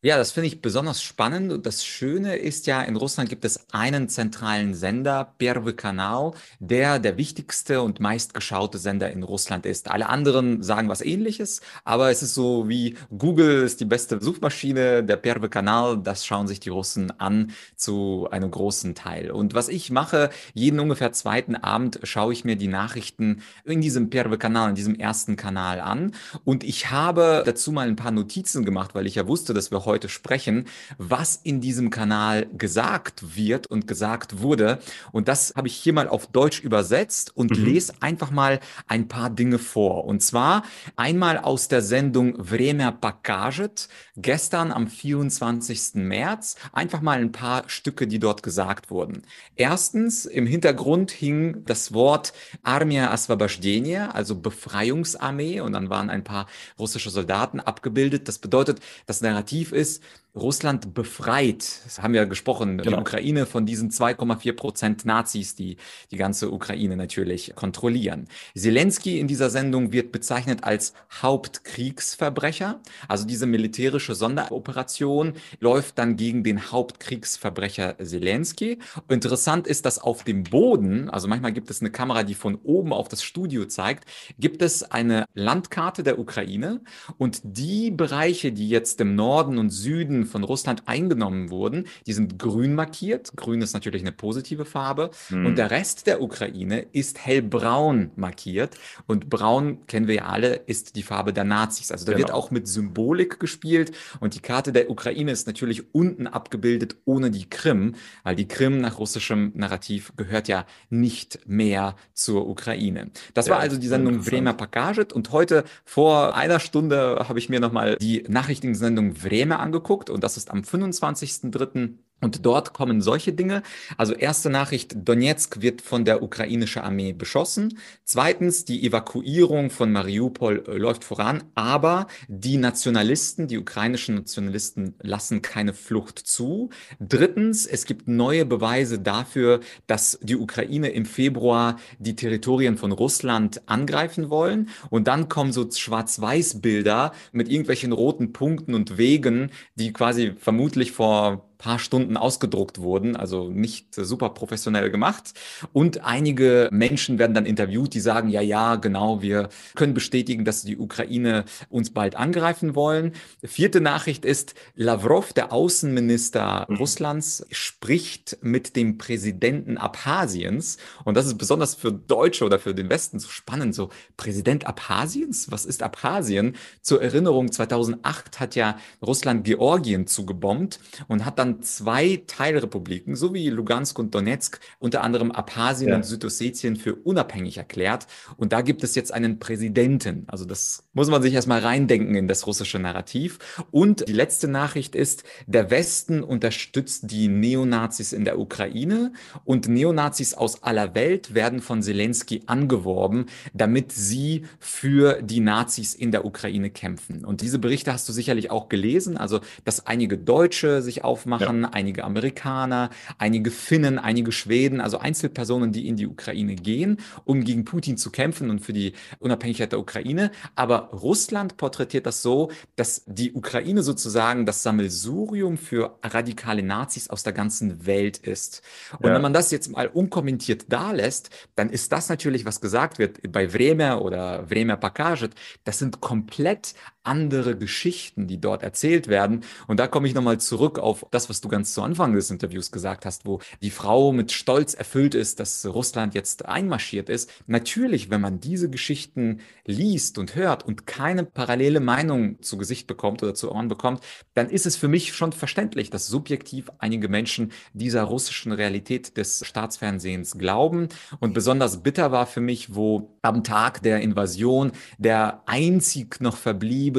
Ja, 0.04 0.16
das 0.16 0.32
finde 0.32 0.46
ich 0.46 0.62
besonders 0.62 1.02
spannend. 1.02 1.52
Und 1.52 1.66
das 1.66 1.84
Schöne 1.84 2.36
ist 2.36 2.66
ja, 2.66 2.80
in 2.80 2.96
Russland 2.96 3.28
gibt 3.28 3.44
es 3.44 3.66
einen 3.70 4.08
zentralen 4.08 4.72
Sender, 4.72 5.34
Первый 5.36 5.74
Kanal, 5.74 6.32
der 6.58 6.98
der 6.98 7.18
wichtigste 7.18 7.82
und 7.82 8.00
meistgeschaute 8.00 8.78
Sender 8.78 9.10
in 9.10 9.22
Russland 9.22 9.66
ist. 9.66 9.90
Alle 9.90 10.08
anderen 10.08 10.62
sagen 10.62 10.88
was 10.88 11.02
ähnliches, 11.02 11.60
aber 11.84 12.10
es 12.10 12.22
ist 12.22 12.32
so 12.32 12.66
wie 12.66 12.96
Google 13.10 13.62
ist 13.62 13.80
die 13.80 13.84
beste 13.84 14.22
Suchmaschine, 14.22 15.04
der 15.04 15.18
Первый 15.18 15.50
Kanal, 15.50 15.98
das 16.02 16.24
schauen 16.24 16.48
sich 16.48 16.60
die 16.60 16.70
Russen 16.70 17.12
an 17.20 17.52
zu 17.76 18.26
einem 18.30 18.50
großen 18.50 18.94
Teil. 18.94 19.30
Und 19.30 19.52
was 19.52 19.68
ich 19.68 19.90
mache, 19.90 20.30
jeden 20.54 20.80
ungefähr 20.80 21.12
zweiten 21.12 21.56
Abend 21.56 22.00
schaue 22.04 22.32
ich 22.32 22.42
mir 22.42 22.56
die 22.56 22.68
Nachrichten 22.68 23.42
in 23.66 23.82
diesem 23.82 24.08
Первый 24.08 24.38
Kanal, 24.38 24.70
in 24.70 24.76
diesem 24.76 24.94
ersten 24.94 25.36
Kanal 25.36 25.78
an. 25.78 26.14
Und 26.44 26.64
ich 26.64 26.90
habe 26.90 27.42
dazu 27.44 27.70
mal 27.70 27.86
ein 27.86 27.96
paar 27.96 28.12
Notizen 28.12 28.64
gemacht, 28.64 28.94
weil 28.94 29.06
ich 29.06 29.16
ja 29.16 29.28
wusste, 29.28 29.52
dass 29.52 29.70
wir 29.70 29.90
heute 29.90 29.93
heute 29.95 30.09
sprechen, 30.09 30.65
was 30.97 31.39
in 31.41 31.61
diesem 31.61 31.89
Kanal 31.89 32.47
gesagt 32.57 33.37
wird 33.37 33.65
und 33.65 33.87
gesagt 33.87 34.41
wurde. 34.41 34.79
Und 35.13 35.29
das 35.29 35.53
habe 35.55 35.69
ich 35.69 35.75
hier 35.77 35.93
mal 35.93 36.09
auf 36.09 36.27
Deutsch 36.27 36.59
übersetzt 36.59 37.31
und 37.37 37.57
mhm. 37.57 37.63
lese 37.63 37.93
einfach 38.01 38.29
mal 38.29 38.59
ein 38.87 39.07
paar 39.07 39.29
Dinge 39.29 39.57
vor. 39.57 40.03
Und 40.03 40.21
zwar 40.21 40.63
einmal 40.97 41.37
aus 41.37 41.69
der 41.69 41.81
Sendung 41.81 42.43
Vremer 42.43 42.91
Pakajet 42.91 43.87
gestern 44.17 44.73
am 44.73 44.87
24. 44.87 45.95
März. 45.95 46.57
Einfach 46.73 46.99
mal 46.99 47.19
ein 47.19 47.31
paar 47.31 47.69
Stücke, 47.69 48.05
die 48.05 48.19
dort 48.19 48.43
gesagt 48.43 48.91
wurden. 48.91 49.21
Erstens, 49.55 50.25
im 50.25 50.45
Hintergrund 50.45 51.11
hing 51.11 51.63
das 51.65 51.93
Wort 51.93 52.33
Armia 52.63 53.11
Asvabashdenia, 53.11 54.09
also 54.11 54.35
Befreiungsarmee. 54.35 55.61
Und 55.61 55.71
dann 55.71 55.89
waren 55.89 56.09
ein 56.09 56.25
paar 56.25 56.47
russische 56.77 57.09
Soldaten 57.09 57.61
abgebildet. 57.61 58.27
Das 58.27 58.39
bedeutet, 58.39 58.81
das 59.05 59.21
Narrativ 59.21 59.71
ist, 59.71 59.84
ist, 59.85 60.03
Russland 60.35 60.93
befreit, 60.93 61.79
das 61.85 62.01
haben 62.01 62.13
wir 62.13 62.25
gesprochen, 62.25 62.77
genau. 62.77 62.97
die 62.97 63.01
Ukraine 63.01 63.45
von 63.45 63.65
diesen 63.65 63.89
2,4 63.89 64.53
Prozent 64.53 65.05
Nazis, 65.05 65.55
die 65.55 65.77
die 66.11 66.17
ganze 66.17 66.51
Ukraine 66.51 66.97
natürlich 66.97 67.53
kontrollieren. 67.55 68.27
Zelensky 68.55 69.19
in 69.19 69.27
dieser 69.27 69.49
Sendung 69.49 69.93
wird 69.93 70.11
bezeichnet 70.11 70.63
als 70.63 70.93
Hauptkriegsverbrecher. 71.21 72.81
Also 73.07 73.25
diese 73.25 73.45
militärische 73.45 74.13
Sonderoperation 74.13 75.33
läuft 75.59 75.97
dann 75.97 76.17
gegen 76.17 76.43
den 76.43 76.71
Hauptkriegsverbrecher 76.71 77.95
Zelensky. 78.03 78.79
Interessant 79.07 79.67
ist, 79.67 79.85
dass 79.85 79.99
auf 79.99 80.23
dem 80.23 80.43
Boden, 80.43 81.09
also 81.09 81.27
manchmal 81.27 81.53
gibt 81.53 81.69
es 81.69 81.81
eine 81.81 81.91
Kamera, 81.91 82.23
die 82.23 82.35
von 82.35 82.55
oben 82.63 82.91
auf 82.91 83.07
das 83.07 83.23
Studio 83.23 83.65
zeigt, 83.65 84.05
gibt 84.37 84.61
es 84.61 84.83
eine 84.83 85.25
Landkarte 85.33 86.03
der 86.03 86.19
Ukraine 86.19 86.81
und 87.17 87.41
die 87.43 87.91
Bereiche, 87.91 88.51
die 88.51 88.67
jetzt 88.67 88.99
im 88.99 89.15
Norden 89.15 89.57
und 89.57 89.69
Süden 89.69 90.24
von 90.25 90.43
Russland 90.43 90.83
eingenommen 90.87 91.49
wurden, 91.49 91.87
die 92.05 92.13
sind 92.13 92.39
grün 92.39 92.75
markiert. 92.75 93.35
Grün 93.35 93.61
ist 93.61 93.73
natürlich 93.73 94.01
eine 94.01 94.11
positive 94.11 94.65
Farbe. 94.65 95.11
Hm. 95.29 95.45
Und 95.45 95.57
der 95.57 95.71
Rest 95.71 96.07
der 96.07 96.21
Ukraine 96.21 96.85
ist 96.91 97.25
hellbraun 97.25 98.11
markiert. 98.15 98.75
Und 99.07 99.29
braun, 99.29 99.85
kennen 99.87 100.07
wir 100.07 100.15
ja 100.15 100.25
alle, 100.25 100.55
ist 100.55 100.95
die 100.95 101.03
Farbe 101.03 101.33
der 101.33 101.43
Nazis. 101.43 101.91
Also 101.91 102.05
da 102.05 102.13
genau. 102.13 102.27
wird 102.27 102.31
auch 102.31 102.51
mit 102.51 102.67
Symbolik 102.67 103.39
gespielt. 103.39 103.91
Und 104.19 104.35
die 104.35 104.39
Karte 104.39 104.71
der 104.71 104.89
Ukraine 104.89 105.31
ist 105.31 105.47
natürlich 105.47 105.93
unten 105.93 106.27
abgebildet 106.27 106.97
ohne 107.05 107.31
die 107.31 107.49
Krim, 107.49 107.95
weil 108.23 108.35
die 108.35 108.47
Krim 108.47 108.79
nach 108.79 108.99
russischem 108.99 109.51
Narrativ 109.55 110.13
gehört 110.15 110.47
ja 110.47 110.65
nicht 110.89 111.39
mehr 111.45 111.95
zur 112.13 112.47
Ukraine. 112.47 113.11
Das 113.33 113.47
ja, 113.47 113.53
war 113.53 113.59
also 113.59 113.77
die 113.77 113.87
Sendung 113.87 114.25
Vremya 114.25 114.53
Pakajet. 114.53 115.13
Und 115.13 115.31
heute 115.31 115.63
vor 115.83 116.35
einer 116.35 116.59
Stunde 116.59 117.25
habe 117.27 117.39
ich 117.39 117.49
mir 117.49 117.59
nochmal 117.59 117.97
die 117.97 118.23
Nachrichtensendung 118.27 119.15
Vremya 119.15 119.57
angeguckt 119.57 120.09
und 120.15 120.23
das 120.23 120.37
ist 120.37 120.49
am 120.51 120.61
25.03. 120.61 121.97
Und 122.21 122.45
dort 122.45 122.73
kommen 122.73 123.01
solche 123.01 123.33
Dinge. 123.33 123.61
Also 123.97 124.13
erste 124.13 124.49
Nachricht, 124.49 124.95
Donetsk 124.97 125.61
wird 125.61 125.81
von 125.81 126.05
der 126.05 126.23
ukrainischen 126.23 126.81
Armee 126.81 127.11
beschossen. 127.11 127.77
Zweitens, 128.05 128.63
die 128.63 128.87
Evakuierung 128.87 129.69
von 129.69 129.91
Mariupol 129.91 130.63
äh, 130.65 130.77
läuft 130.77 131.03
voran, 131.03 131.43
aber 131.55 132.07
die 132.29 132.55
Nationalisten, 132.57 133.47
die 133.47 133.57
ukrainischen 133.57 134.15
Nationalisten 134.15 134.95
lassen 135.01 135.41
keine 135.41 135.73
Flucht 135.73 136.17
zu. 136.17 136.69
Drittens, 136.99 137.65
es 137.65 137.85
gibt 137.85 138.07
neue 138.07 138.45
Beweise 138.45 138.97
dafür, 138.97 139.59
dass 139.85 140.17
die 140.21 140.37
Ukraine 140.37 140.89
im 140.89 141.05
Februar 141.05 141.77
die 141.99 142.15
Territorien 142.15 142.77
von 142.77 142.93
Russland 142.93 143.61
angreifen 143.67 144.29
wollen. 144.29 144.69
Und 144.89 145.07
dann 145.07 145.27
kommen 145.27 145.51
so 145.51 145.69
Schwarz-Weiß-Bilder 145.69 147.11
mit 147.33 147.49
irgendwelchen 147.49 147.91
roten 147.91 148.31
Punkten 148.31 148.73
und 148.73 148.97
Wegen, 148.97 149.51
die 149.75 149.91
quasi 149.91 150.33
vermutlich 150.39 150.93
vor 150.93 151.44
paar 151.65 151.79
Stunden 151.79 152.15
ausgedruckt 152.15 152.79
wurden, 152.79 153.15
also 153.15 153.49
nicht 153.49 153.95
super 153.95 154.29
professionell 154.29 154.91
gemacht. 154.91 155.33
Und 155.73 156.05
einige 156.05 156.69
Menschen 156.71 157.17
werden 157.17 157.33
dann 157.33 157.47
interviewt, 157.47 157.95
die 157.95 157.99
sagen, 157.99 158.29
ja, 158.29 158.39
ja, 158.39 158.75
genau, 158.75 159.23
wir 159.23 159.49
können 159.73 159.95
bestätigen, 159.95 160.45
dass 160.45 160.61
die 160.61 160.77
Ukraine 160.77 161.43
uns 161.69 161.89
bald 161.89 162.17
angreifen 162.17 162.75
wollen. 162.75 163.13
Vierte 163.43 163.81
Nachricht 163.81 164.25
ist, 164.25 164.53
Lavrov, 164.75 165.33
der 165.33 165.51
Außenminister 165.51 166.67
mhm. 166.69 166.75
Russlands, 166.75 167.43
spricht 167.49 168.37
mit 168.41 168.75
dem 168.75 168.99
Präsidenten 168.99 169.79
Abhasiens. 169.79 170.77
Und 171.03 171.17
das 171.17 171.25
ist 171.25 171.39
besonders 171.39 171.73
für 171.73 171.91
Deutsche 171.91 172.45
oder 172.45 172.59
für 172.59 172.75
den 172.75 172.91
Westen 172.91 173.17
so 173.17 173.29
spannend. 173.29 173.73
So, 173.73 173.89
Präsident 174.17 174.67
Abhasiens? 174.67 175.49
Was 175.49 175.65
ist 175.65 175.81
Abhasien? 175.81 176.55
Zur 176.83 177.01
Erinnerung, 177.01 177.51
2008 177.51 178.39
hat 178.39 178.53
ja 178.53 178.77
Russland 179.01 179.45
Georgien 179.45 180.05
zugebombt 180.05 180.79
und 181.07 181.25
hat 181.25 181.39
dann 181.39 181.54
zwei 181.61 182.21
Teilrepubliken, 182.27 183.15
so 183.15 183.33
wie 183.33 183.49
Lugansk 183.49 183.97
und 183.99 184.13
Donetsk, 184.15 184.59
unter 184.79 185.03
anderem 185.03 185.31
Abhasien 185.31 185.89
ja. 185.89 185.95
und 185.95 186.03
Südossetien 186.03 186.75
für 186.75 186.95
unabhängig 186.95 187.57
erklärt. 187.57 188.07
Und 188.37 188.53
da 188.53 188.61
gibt 188.61 188.83
es 188.83 188.95
jetzt 188.95 189.13
einen 189.13 189.39
Präsidenten. 189.39 190.23
Also 190.27 190.45
das 190.45 190.83
muss 190.93 191.09
man 191.09 191.21
sich 191.21 191.33
erstmal 191.33 191.59
reindenken 191.59 192.15
in 192.15 192.27
das 192.27 192.47
russische 192.47 192.79
Narrativ. 192.79 193.39
Und 193.71 194.07
die 194.07 194.13
letzte 194.13 194.47
Nachricht 194.47 194.95
ist, 194.95 195.23
der 195.47 195.71
Westen 195.71 196.23
unterstützt 196.23 197.11
die 197.11 197.27
Neonazis 197.27 198.13
in 198.13 198.25
der 198.25 198.39
Ukraine 198.39 199.13
und 199.43 199.67
Neonazis 199.67 200.33
aus 200.33 200.63
aller 200.63 200.95
Welt 200.95 201.33
werden 201.33 201.61
von 201.61 201.81
Zelensky 201.81 202.43
angeworben, 202.45 203.25
damit 203.53 203.91
sie 203.91 204.43
für 204.59 205.21
die 205.21 205.39
Nazis 205.39 205.93
in 205.95 206.11
der 206.11 206.25
Ukraine 206.25 206.69
kämpfen. 206.69 207.25
Und 207.25 207.41
diese 207.41 207.59
Berichte 207.59 207.93
hast 207.93 208.07
du 208.09 208.13
sicherlich 208.13 208.51
auch 208.51 208.69
gelesen, 208.69 209.17
also 209.17 209.41
dass 209.63 209.85
einige 209.85 210.17
Deutsche 210.17 210.81
sich 210.81 211.03
aufmachen, 211.03 211.34
ja. 211.41 211.69
einige 211.69 212.03
Amerikaner, 212.03 212.89
einige 213.17 213.51
Finnen, 213.51 213.99
einige 213.99 214.31
Schweden, 214.31 214.81
also 214.81 214.99
Einzelpersonen, 214.99 215.71
die 215.71 215.87
in 215.87 215.95
die 215.95 216.07
Ukraine 216.07 216.55
gehen, 216.55 216.97
um 217.23 217.43
gegen 217.43 217.65
Putin 217.65 217.97
zu 217.97 218.11
kämpfen 218.11 218.49
und 218.49 218.59
für 218.59 218.73
die 218.73 218.93
Unabhängigkeit 219.19 219.71
der 219.71 219.79
Ukraine. 219.79 220.31
Aber 220.55 220.89
Russland 220.91 221.57
porträtiert 221.57 222.05
das 222.05 222.21
so, 222.21 222.51
dass 222.75 223.03
die 223.05 223.33
Ukraine 223.33 223.83
sozusagen 223.83 224.45
das 224.45 224.63
Sammelsurium 224.63 225.57
für 225.57 225.97
radikale 226.03 226.63
Nazis 226.63 227.09
aus 227.09 227.23
der 227.23 227.33
ganzen 227.33 227.85
Welt 227.85 228.17
ist. 228.17 228.61
Und 228.99 229.07
ja. 229.07 229.15
wenn 229.15 229.21
man 229.21 229.33
das 229.33 229.51
jetzt 229.51 229.69
mal 229.69 229.87
unkommentiert 229.87 230.65
da 230.69 230.91
lässt, 230.91 231.29
dann 231.55 231.69
ist 231.69 231.91
das 231.91 232.09
natürlich, 232.09 232.45
was 232.45 232.61
gesagt 232.61 232.99
wird 232.99 233.31
bei 233.31 233.53
Vremya 233.53 233.97
oder 233.97 234.49
Vremya 234.49 234.75
Pakajet, 234.75 235.33
das 235.63 235.79
sind 235.79 236.01
komplett 236.01 236.73
andere 237.05 237.57
Geschichten, 237.57 238.27
die 238.27 238.39
dort 238.41 238.63
erzählt 238.63 239.07
werden. 239.07 239.43
Und 239.67 239.79
da 239.79 239.87
komme 239.87 240.07
ich 240.07 240.13
nochmal 240.13 240.39
zurück 240.39 240.79
auf 240.79 241.05
das, 241.11 241.29
was 241.29 241.41
du 241.41 241.47
ganz 241.47 241.73
zu 241.73 241.81
Anfang 241.81 242.13
des 242.13 242.29
Interviews 242.31 242.71
gesagt 242.71 243.05
hast, 243.05 243.25
wo 243.25 243.39
die 243.61 243.71
Frau 243.71 244.11
mit 244.11 244.31
Stolz 244.31 244.73
erfüllt 244.73 245.15
ist, 245.15 245.39
dass 245.39 245.65
Russland 245.65 246.13
jetzt 246.15 246.45
einmarschiert 246.45 247.09
ist. 247.09 247.31
Natürlich, 247.47 248.09
wenn 248.09 248.21
man 248.21 248.39
diese 248.39 248.69
Geschichten 248.69 249.39
liest 249.65 250.17
und 250.17 250.35
hört 250.35 250.65
und 250.65 250.87
keine 250.87 251.23
parallele 251.23 251.79
Meinung 251.79 252.41
zu 252.41 252.57
Gesicht 252.57 252.87
bekommt 252.87 253.23
oder 253.23 253.33
zu 253.33 253.51
Ohren 253.51 253.67
bekommt, 253.67 254.01
dann 254.33 254.49
ist 254.49 254.65
es 254.65 254.75
für 254.75 254.87
mich 254.87 255.13
schon 255.13 255.31
verständlich, 255.31 255.89
dass 255.89 256.07
subjektiv 256.07 256.71
einige 256.79 257.07
Menschen 257.07 257.51
dieser 257.73 258.03
russischen 258.03 258.51
Realität 258.51 259.17
des 259.17 259.45
Staatsfernsehens 259.45 260.37
glauben. 260.37 260.89
Und 261.19 261.33
besonders 261.33 261.83
bitter 261.83 262.11
war 262.11 262.25
für 262.25 262.41
mich, 262.41 262.75
wo 262.75 263.17
am 263.21 263.43
Tag 263.43 263.83
der 263.83 264.01
Invasion 264.01 264.71
der 264.97 265.43
einzig 265.45 266.19
noch 266.21 266.37
verbliebene 266.37 266.94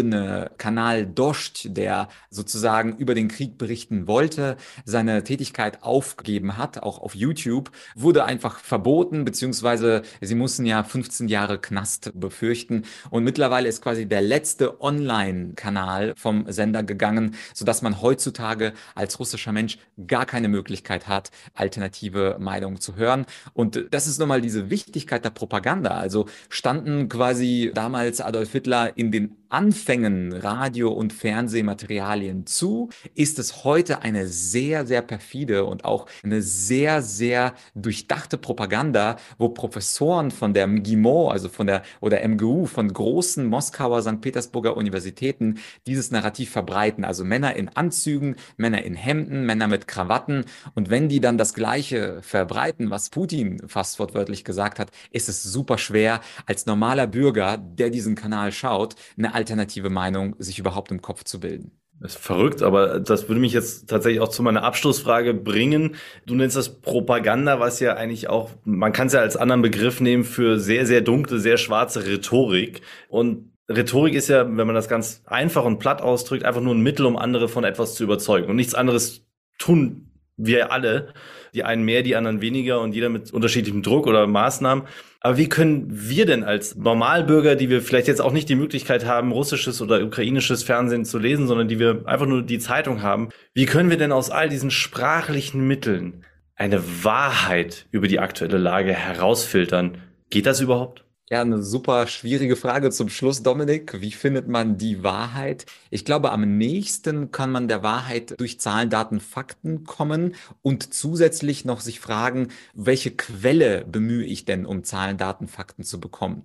Kanal 0.58 1.06
Dost, 1.06 1.76
der 1.76 2.08
sozusagen 2.30 2.96
über 2.96 3.14
den 3.14 3.28
Krieg 3.28 3.58
berichten 3.58 4.06
wollte, 4.06 4.56
seine 4.84 5.24
Tätigkeit 5.24 5.82
aufgegeben 5.82 6.56
hat, 6.56 6.82
auch 6.82 6.98
auf 6.98 7.14
YouTube, 7.14 7.70
wurde 7.94 8.24
einfach 8.24 8.58
verboten, 8.58 9.24
beziehungsweise 9.24 10.02
sie 10.20 10.34
mussten 10.34 10.66
ja 10.66 10.82
15 10.84 11.28
Jahre 11.28 11.58
Knast 11.58 12.12
befürchten. 12.14 12.84
Und 13.10 13.24
mittlerweile 13.24 13.68
ist 13.68 13.82
quasi 13.82 14.06
der 14.06 14.22
letzte 14.22 14.80
Online-Kanal 14.80 16.14
vom 16.16 16.50
Sender 16.50 16.82
gegangen, 16.82 17.34
sodass 17.54 17.82
man 17.82 18.00
heutzutage 18.00 18.72
als 18.94 19.18
russischer 19.18 19.52
Mensch 19.52 19.78
gar 20.06 20.26
keine 20.26 20.48
Möglichkeit 20.48 21.08
hat, 21.08 21.30
alternative 21.54 22.36
Meinungen 22.38 22.80
zu 22.80 22.96
hören. 22.96 23.26
Und 23.52 23.86
das 23.90 24.06
ist 24.06 24.18
nochmal 24.18 24.40
diese 24.40 24.70
Wichtigkeit 24.70 25.24
der 25.24 25.30
Propaganda. 25.30 25.90
Also 25.90 26.26
standen 26.48 27.08
quasi 27.08 27.70
damals 27.74 28.20
Adolf 28.20 28.52
Hitler 28.52 28.96
in 28.96 29.12
den 29.12 29.36
Anfängen 29.48 30.32
Radio- 30.32 30.92
und 30.92 31.12
Fernsehmaterialien 31.12 32.46
zu, 32.46 32.88
ist 33.14 33.38
es 33.38 33.64
heute 33.64 34.02
eine 34.02 34.26
sehr, 34.26 34.86
sehr 34.86 35.02
perfide 35.02 35.64
und 35.64 35.84
auch 35.84 36.06
eine 36.24 36.42
sehr, 36.42 37.02
sehr 37.02 37.54
durchdachte 37.74 38.38
Propaganda, 38.38 39.16
wo 39.38 39.48
Professoren 39.48 40.30
von 40.30 40.52
der 40.52 40.66
MGIMO, 40.66 41.28
also 41.28 41.48
von 41.48 41.66
der 41.66 41.82
oder 42.00 42.26
MGU, 42.26 42.66
von 42.66 42.92
großen 42.92 43.46
Moskauer, 43.46 44.02
St. 44.02 44.20
Petersburger 44.20 44.76
Universitäten 44.76 45.58
dieses 45.86 46.10
Narrativ 46.10 46.50
verbreiten. 46.50 47.04
Also 47.04 47.24
Männer 47.24 47.54
in 47.54 47.68
Anzügen, 47.68 48.36
Männer 48.56 48.82
in 48.82 48.94
Hemden, 48.94 49.46
Männer 49.46 49.68
mit 49.68 49.86
Krawatten. 49.86 50.44
Und 50.74 50.90
wenn 50.90 51.08
die 51.08 51.20
dann 51.20 51.38
das 51.38 51.54
Gleiche 51.54 52.18
verbreiten, 52.22 52.90
was 52.90 53.10
Putin 53.10 53.62
fast 53.68 53.98
wortwörtlich 53.98 54.44
gesagt 54.44 54.78
hat, 54.78 54.90
ist 55.10 55.28
es 55.28 55.42
super 55.42 55.78
schwer, 55.78 56.20
als 56.46 56.66
normaler 56.66 57.06
Bürger, 57.06 57.58
der 57.58 57.90
diesen 57.90 58.16
Kanal 58.16 58.50
schaut, 58.50 58.96
eine 59.16 59.35
alternative 59.36 59.90
Meinung 59.90 60.34
sich 60.38 60.58
überhaupt 60.58 60.90
im 60.90 61.02
Kopf 61.02 61.22
zu 61.24 61.38
bilden. 61.38 61.72
Das 62.00 62.16
ist 62.16 62.22
verrückt, 62.22 62.62
aber 62.62 63.00
das 63.00 63.28
würde 63.28 63.40
mich 63.40 63.54
jetzt 63.54 63.88
tatsächlich 63.88 64.20
auch 64.20 64.28
zu 64.28 64.42
meiner 64.42 64.64
Abschlussfrage 64.64 65.32
bringen. 65.32 65.96
Du 66.26 66.34
nennst 66.34 66.56
das 66.56 66.80
Propaganda, 66.80 67.58
was 67.58 67.80
ja 67.80 67.94
eigentlich 67.94 68.28
auch, 68.28 68.50
man 68.64 68.92
kann 68.92 69.06
es 69.06 69.14
ja 69.14 69.20
als 69.20 69.36
anderen 69.36 69.62
Begriff 69.62 70.00
nehmen 70.00 70.24
für 70.24 70.58
sehr, 70.58 70.84
sehr 70.84 71.00
dunkle, 71.00 71.38
sehr 71.38 71.56
schwarze 71.56 72.06
Rhetorik. 72.06 72.82
Und 73.08 73.52
Rhetorik 73.68 74.14
ist 74.14 74.28
ja, 74.28 74.44
wenn 74.44 74.66
man 74.66 74.74
das 74.74 74.88
ganz 74.88 75.22
einfach 75.24 75.64
und 75.64 75.78
platt 75.78 76.02
ausdrückt, 76.02 76.44
einfach 76.44 76.60
nur 76.60 76.74
ein 76.74 76.82
Mittel, 76.82 77.06
um 77.06 77.16
andere 77.16 77.48
von 77.48 77.64
etwas 77.64 77.94
zu 77.94 78.04
überzeugen. 78.04 78.50
Und 78.50 78.56
nichts 78.56 78.74
anderes 78.74 79.26
tun 79.58 80.10
wir 80.36 80.72
alle. 80.72 81.14
Die 81.54 81.64
einen 81.64 81.84
mehr, 81.84 82.02
die 82.02 82.16
anderen 82.16 82.40
weniger 82.40 82.80
und 82.80 82.94
jeder 82.94 83.08
mit 83.08 83.32
unterschiedlichem 83.32 83.82
Druck 83.82 84.06
oder 84.06 84.26
Maßnahmen. 84.26 84.84
Aber 85.20 85.36
wie 85.36 85.48
können 85.48 85.88
wir 85.90 86.26
denn 86.26 86.44
als 86.44 86.76
Normalbürger, 86.76 87.56
die 87.56 87.70
wir 87.70 87.82
vielleicht 87.82 88.08
jetzt 88.08 88.20
auch 88.20 88.32
nicht 88.32 88.48
die 88.48 88.54
Möglichkeit 88.54 89.06
haben, 89.06 89.32
russisches 89.32 89.80
oder 89.82 90.02
ukrainisches 90.04 90.62
Fernsehen 90.62 91.04
zu 91.04 91.18
lesen, 91.18 91.46
sondern 91.46 91.68
die 91.68 91.78
wir 91.78 92.02
einfach 92.06 92.26
nur 92.26 92.42
die 92.42 92.58
Zeitung 92.58 93.02
haben, 93.02 93.30
wie 93.54 93.66
können 93.66 93.90
wir 93.90 93.98
denn 93.98 94.12
aus 94.12 94.30
all 94.30 94.48
diesen 94.48 94.70
sprachlichen 94.70 95.66
Mitteln 95.66 96.24
eine 96.54 96.82
Wahrheit 97.02 97.86
über 97.90 98.08
die 98.08 98.20
aktuelle 98.20 98.58
Lage 98.58 98.92
herausfiltern? 98.92 99.98
Geht 100.30 100.46
das 100.46 100.60
überhaupt? 100.60 101.05
Ja, 101.28 101.40
eine 101.40 101.60
super 101.60 102.06
schwierige 102.06 102.54
Frage 102.54 102.92
zum 102.92 103.08
Schluss, 103.08 103.42
Dominik. 103.42 104.00
Wie 104.00 104.12
findet 104.12 104.46
man 104.46 104.78
die 104.78 105.02
Wahrheit? 105.02 105.66
Ich 105.90 106.04
glaube, 106.04 106.30
am 106.30 106.56
nächsten 106.56 107.32
kann 107.32 107.50
man 107.50 107.66
der 107.66 107.82
Wahrheit 107.82 108.38
durch 108.38 108.60
Zahlen, 108.60 108.90
Daten, 108.90 109.18
Fakten 109.18 109.82
kommen 109.82 110.36
und 110.62 110.94
zusätzlich 110.94 111.64
noch 111.64 111.80
sich 111.80 111.98
fragen, 111.98 112.50
welche 112.74 113.10
Quelle 113.10 113.84
bemühe 113.84 114.24
ich 114.24 114.44
denn, 114.44 114.64
um 114.66 114.84
Zahlen, 114.84 115.16
Daten, 115.18 115.48
Fakten 115.48 115.82
zu 115.82 115.98
bekommen? 115.98 116.44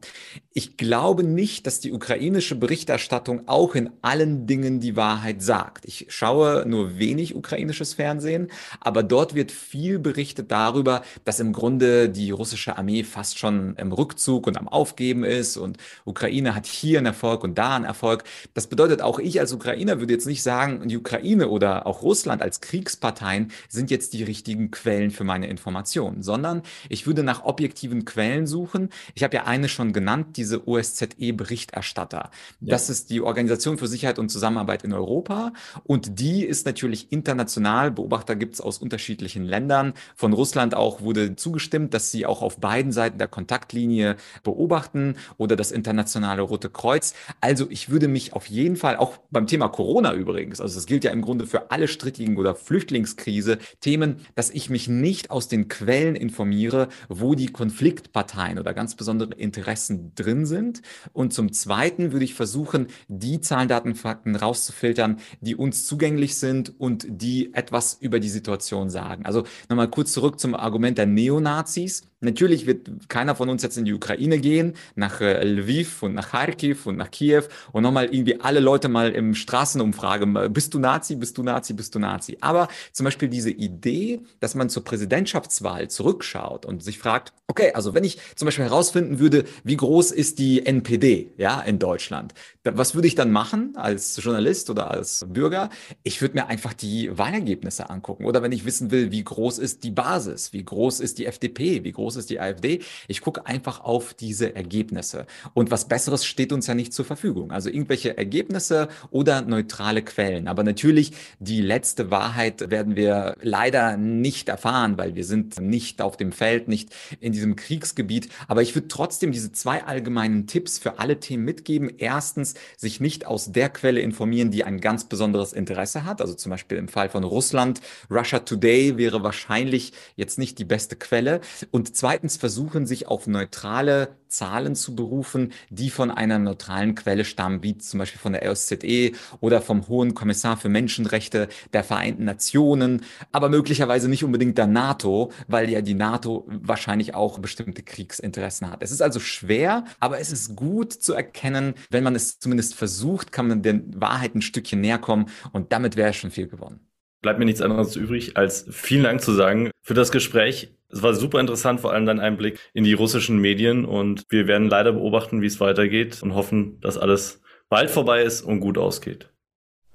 Ich 0.52 0.78
glaube 0.78 1.24
nicht, 1.24 1.68
dass 1.68 1.80
die 1.80 1.92
ukrainische 1.92 2.56
Berichterstattung 2.56 3.48
auch 3.48 3.76
in 3.76 3.92
allen 4.02 4.48
Dingen 4.48 4.80
die 4.80 4.96
Wahrheit 4.96 5.44
sagt. 5.44 5.86
Ich 5.86 6.08
schaue 6.10 6.66
nur 6.66 6.98
wenig 6.98 7.36
ukrainisches 7.36 7.94
Fernsehen, 7.94 8.48
aber 8.80 9.04
dort 9.04 9.36
wird 9.36 9.52
viel 9.52 10.00
berichtet 10.00 10.50
darüber, 10.50 11.04
dass 11.24 11.40
im 11.40 11.54
Grunde 11.54 12.10
die 12.10 12.32
russische 12.32 12.80
Armee 12.80 13.04
fast 13.04 13.38
schon 13.38 13.76
im 13.76 13.92
Rückzug 13.92 14.48
und 14.48 14.58
am 14.58 14.71
Aufgeben 14.72 15.24
ist 15.24 15.58
und 15.58 15.78
Ukraine 16.06 16.56
hat 16.56 16.66
hier 16.66 17.00
einen 17.00 17.08
Erfolg 17.08 17.44
und 17.44 17.58
da 17.58 17.76
einen 17.76 17.86
Erfolg. 17.86 18.24
Das 18.54 18.68
bedeutet, 18.68 19.02
auch 19.02 19.20
ich 19.20 19.40
als 19.40 19.52
Ukrainer 19.52 20.00
würde 20.00 20.14
jetzt 20.14 20.28
nicht 20.28 20.44
sagen, 20.44 20.88
die 20.88 20.98
Ukraine 20.98 21.50
oder 21.50 21.86
auch 21.88 22.02
Russland 22.02 22.42
als 22.42 22.62
Kriegsparteien 22.62 23.52
sind 23.70 23.92
jetzt 23.92 24.14
die 24.14 24.24
richtigen 24.24 24.72
Quellen 24.72 25.12
für 25.12 25.24
meine 25.24 25.48
Informationen, 25.48 26.24
sondern 26.24 26.62
ich 26.90 27.06
würde 27.08 27.24
nach 27.24 27.44
objektiven 27.44 28.06
Quellen 28.06 28.48
suchen. 28.48 28.90
Ich 29.16 29.24
habe 29.24 29.36
ja 29.36 29.44
eine 29.46 29.70
schon 29.70 29.94
genannt, 29.94 30.38
diese 30.38 30.68
OSZE-Berichterstatter. 30.68 32.32
Ja. 32.62 32.70
Das 32.70 32.90
ist 32.90 33.10
die 33.10 33.22
Organisation 33.22 33.78
für 33.78 33.88
Sicherheit 33.88 34.20
und 34.20 34.30
Zusammenarbeit 34.30 34.84
in 34.84 34.94
Europa 34.94 35.54
und 35.84 36.20
die 36.20 36.46
ist 36.46 36.66
natürlich 36.66 37.12
international. 37.12 37.92
Beobachter 37.92 38.36
gibt 38.36 38.54
es 38.54 38.62
aus 38.62 38.78
unterschiedlichen 38.78 39.46
Ländern. 39.46 39.94
Von 40.16 40.34
Russland 40.34 40.76
auch 40.76 41.02
wurde 41.02 41.36
zugestimmt, 41.36 41.94
dass 41.94 42.12
sie 42.12 42.26
auch 42.26 42.42
auf 42.42 42.58
beiden 42.58 42.92
Seiten 42.92 43.18
der 43.18 43.28
Kontaktlinie 43.28 44.16
beobachten 44.44 44.61
beobachten 44.62 45.16
oder 45.38 45.56
das 45.56 45.72
Internationale 45.72 46.44
Rote 46.44 46.70
Kreuz. 46.70 47.16
Also 47.42 47.66
ich 47.70 47.90
würde 47.90 48.08
mich 48.08 48.34
auf 48.34 48.46
jeden 48.46 48.76
Fall, 48.76 48.96
auch 48.98 49.18
beim 49.32 49.48
Thema 49.48 49.70
Corona 49.70 50.14
übrigens, 50.14 50.62
also 50.62 50.76
das 50.76 50.86
gilt 50.86 51.04
ja 51.04 51.12
im 51.12 51.24
Grunde 51.24 51.48
für 51.48 51.72
alle 51.72 51.88
strittigen 51.88 52.38
oder 52.38 52.54
Flüchtlingskrise, 52.54 53.58
Themen, 53.80 54.18
dass 54.36 54.52
ich 54.52 54.70
mich 54.70 54.88
nicht 54.88 55.32
aus 55.32 55.48
den 55.48 55.68
Quellen 55.68 56.16
informiere, 56.16 56.90
wo 57.10 57.34
die 57.34 57.48
Konfliktparteien 57.48 58.60
oder 58.60 58.74
ganz 58.76 58.96
besondere 58.96 59.34
Interessen 59.34 60.14
drin 60.14 60.46
sind. 60.46 60.84
Und 61.12 61.34
zum 61.34 61.52
Zweiten 61.54 62.12
würde 62.12 62.26
ich 62.26 62.36
versuchen, 62.36 62.88
die 63.08 63.42
Zahlen, 63.42 63.68
Daten, 63.68 63.96
Fakten 63.96 64.36
rauszufiltern, 64.36 65.18
die 65.40 65.56
uns 65.56 65.88
zugänglich 65.88 66.36
sind 66.36 66.80
und 66.80 67.08
die 67.10 67.54
etwas 67.56 67.98
über 68.00 68.20
die 68.20 68.30
Situation 68.30 68.92
sagen. 68.92 69.26
Also 69.26 69.44
nochmal 69.70 69.90
kurz 69.90 70.14
zurück 70.14 70.40
zum 70.40 70.54
Argument 70.54 71.00
der 71.00 71.08
Neonazis 71.08 72.04
Natürlich 72.24 72.68
wird 72.68 73.10
keiner 73.10 73.36
von 73.36 73.50
uns 73.50 73.64
jetzt 73.64 73.78
in 73.78 73.86
die 73.86 73.94
Ukraine 73.94 74.38
gehen, 74.38 74.74
nach 74.96 75.22
äh, 75.22 75.44
Lviv 75.44 76.04
und 76.04 76.14
nach 76.14 76.30
Kharkiv 76.30 76.86
und 76.86 76.96
nach 76.98 77.10
Kiew 77.10 77.44
und 77.72 77.82
nochmal 77.82 78.14
irgendwie 78.14 78.40
alle 78.40 78.60
Leute 78.60 78.90
mal 78.90 79.12
im 79.12 79.34
Straßenumfrage, 79.34 80.28
bist 80.50 80.76
du 80.76 80.80
Nazi, 80.80 81.16
bist 81.16 81.40
du 81.40 81.44
Nazi, 81.44 81.74
bist 81.74 81.96
du 81.96 82.00
Nazi. 82.00 82.38
Aber 82.40 82.68
zum 82.92 83.06
Beispiel 83.06 83.28
diese 83.28 83.50
Idee, 83.50 84.22
dass 84.40 84.54
man 84.54 84.70
zur 84.70 84.84
Präsidentschaftswahl 84.84 85.90
zurückschaut 85.90 86.66
und 86.68 86.84
sich 86.84 87.00
fragt, 87.00 87.34
okay, 87.48 87.72
also 87.74 87.94
wenn 87.94 88.04
ich 88.04 88.20
zum 88.36 88.46
Beispiel 88.46 88.66
herausfinden 88.66 89.20
würde, 89.20 89.46
wie 89.64 89.78
groß 89.78 90.12
ist 90.12 90.40
die 90.40 90.66
NPD, 90.66 91.34
ja, 91.38 91.60
in 91.62 91.80
Deutschland, 91.80 92.34
was 92.64 92.94
würde 92.96 93.08
ich 93.08 93.16
dann 93.16 93.32
machen 93.32 93.76
als 93.76 94.24
Journalist 94.24 94.70
oder 94.70 94.92
als 94.92 95.26
Bürger? 95.28 95.70
Ich 96.04 96.22
würde 96.22 96.36
mir 96.36 96.48
einfach 96.48 96.74
die 96.74 97.16
Wahlergebnisse 97.18 97.90
angucken. 97.90 98.26
Oder 98.26 98.44
wenn 98.44 98.52
ich 98.52 98.66
wissen 98.66 98.92
will, 98.92 99.12
wie 99.12 99.24
groß 99.24 99.58
ist 99.58 99.84
die 99.84 99.92
Basis, 99.92 100.54
wie 100.54 100.64
groß 100.64 101.00
ist 101.00 101.18
die 101.18 101.26
FDP, 101.26 101.84
wie 101.84 101.92
groß 101.92 102.11
groß 102.12 102.18
ist 102.18 102.30
die 102.30 102.40
AfD. 102.40 102.82
Ich 103.08 103.22
gucke 103.22 103.46
einfach 103.46 103.82
auf 103.82 104.14
diese 104.14 104.56
Ergebnisse. 104.56 105.26
Und 105.54 105.72
was 105.72 105.88
Besseres 105.88 106.26
steht 106.26 106.52
uns 106.52 106.68
ja 106.68 106.74
nicht 106.74 106.94
zur 106.94 107.06
Verfügung. 107.06 107.52
Also 107.52 107.70
irgendwelche 107.70 108.18
Ergebnisse 108.18 108.90
oder 109.10 109.42
neutrale 109.42 110.02
Quellen. 110.02 110.48
Aber 110.48 110.64
natürlich, 110.64 111.14
die 111.40 111.62
letzte 111.62 112.12
Wahrheit 112.12 112.70
werden 112.70 112.96
wir 112.96 113.36
leider 113.42 113.98
nicht 113.98 114.50
erfahren, 114.50 114.98
weil 114.98 115.16
wir 115.16 115.26
sind 115.26 115.60
nicht 115.60 116.02
auf 116.02 116.18
dem 116.18 116.32
Feld, 116.32 116.68
nicht 116.68 116.90
in 117.20 117.32
diesem 117.32 117.56
Kriegsgebiet. 117.56 118.30
Aber 118.48 118.62
ich 118.62 118.76
würde 118.76 118.88
trotzdem 118.88 119.32
diese 119.32 119.52
zwei 119.52 119.84
allgemeinen 119.84 120.48
Tipps 120.48 120.78
für 120.78 121.00
alle 121.00 121.20
Themen 121.20 121.46
mitgeben. 121.46 121.90
Erstens, 121.98 122.56
sich 122.78 123.00
nicht 123.00 123.26
aus 123.26 123.52
der 123.52 123.70
Quelle 123.70 124.02
informieren, 124.02 124.52
die 124.52 124.64
ein 124.64 124.82
ganz 124.82 125.06
besonderes 125.06 125.54
Interesse 125.54 126.06
hat. 126.06 126.22
Also 126.22 126.34
zum 126.34 126.50
Beispiel 126.50 126.78
im 126.78 126.88
Fall 126.88 127.10
von 127.10 127.24
Russland, 127.24 127.82
Russia 128.10 128.40
Today 128.40 128.98
wäre 128.98 129.24
wahrscheinlich 129.24 129.94
jetzt 130.16 130.38
nicht 130.38 130.60
die 130.60 130.66
beste 130.66 130.96
Quelle. 130.96 131.42
Und 131.72 131.96
zweitens 132.02 132.36
versuchen, 132.36 132.88
sich 132.88 133.08
auf 133.08 133.28
neutrale 133.28 134.16
Zahlen 134.28 134.74
zu 134.74 134.96
berufen, 134.96 135.54
die 135.70 135.92
von 135.92 136.10
einer 136.10 136.40
neutralen 136.40 136.96
Quelle 136.96 137.26
stammen, 137.26 137.62
wie 137.62 137.78
zum 137.78 138.00
Beispiel 138.00 138.20
von 138.20 138.34
der 138.34 138.50
OSZE 138.50 139.12
oder 139.40 139.62
vom 139.62 139.88
Hohen 139.88 140.16
Kommissar 140.16 140.58
für 140.58 140.68
Menschenrechte 140.68 141.48
der 141.74 141.84
Vereinten 141.84 142.24
Nationen, 142.24 143.04
aber 143.32 143.50
möglicherweise 143.50 144.10
nicht 144.10 144.24
unbedingt 144.24 144.58
der 144.58 144.66
NATO, 144.66 145.32
weil 145.48 145.70
ja 145.70 145.82
die 145.82 145.94
NATO 145.94 146.48
wahrscheinlich 146.48 147.14
auch 147.14 147.38
bestimmte 147.38 147.84
Kriegsinteressen 147.84 148.72
hat. 148.72 148.82
Es 148.82 148.90
ist 148.90 149.04
also 149.04 149.20
schwer, 149.20 149.86
aber 150.00 150.20
es 150.20 150.32
ist 150.32 150.56
gut 150.56 150.94
zu 150.94 151.14
erkennen, 151.14 151.76
wenn 151.92 152.04
man 152.04 152.16
es 152.16 152.40
zumindest 152.40 152.74
versucht, 152.74 153.32
kann 153.32 153.48
man 153.48 153.62
der 153.62 153.80
Wahrheit 153.94 154.34
ein 154.34 154.42
Stückchen 154.42 154.82
näher 154.82 154.98
kommen 154.98 155.28
und 155.52 155.72
damit 155.72 155.98
wäre 155.98 156.14
schon 156.14 156.32
viel 156.32 156.48
gewonnen 156.48 156.80
bleibt 157.22 157.38
mir 157.38 157.46
nichts 157.46 157.62
anderes 157.62 157.96
übrig, 157.96 158.36
als 158.36 158.66
vielen 158.72 159.04
Dank 159.04 159.22
zu 159.22 159.34
sagen 159.34 159.70
für 159.84 159.94
das 159.94 160.12
Gespräch. 160.12 160.72
Es 160.92 161.02
war 161.02 161.14
super 161.14 161.40
interessant, 161.40 161.80
vor 161.80 161.94
allem 161.94 162.06
dein 162.06 162.20
Einblick 162.20 162.60
in 162.74 162.84
die 162.84 162.94
russischen 162.94 163.38
Medien 163.38 163.86
und 163.86 164.24
wir 164.30 164.48
werden 164.48 164.70
leider 164.70 164.94
beobachten, 164.94 165.42
wie 165.42 165.48
es 165.48 165.60
weitergeht 165.60 166.22
und 166.22 166.36
hoffen, 166.36 166.80
dass 166.82 166.98
alles 166.98 167.42
bald 167.70 167.90
vorbei 167.90 168.24
ist 168.24 168.42
und 168.42 168.60
gut 168.60 168.78
ausgeht. 168.78 169.30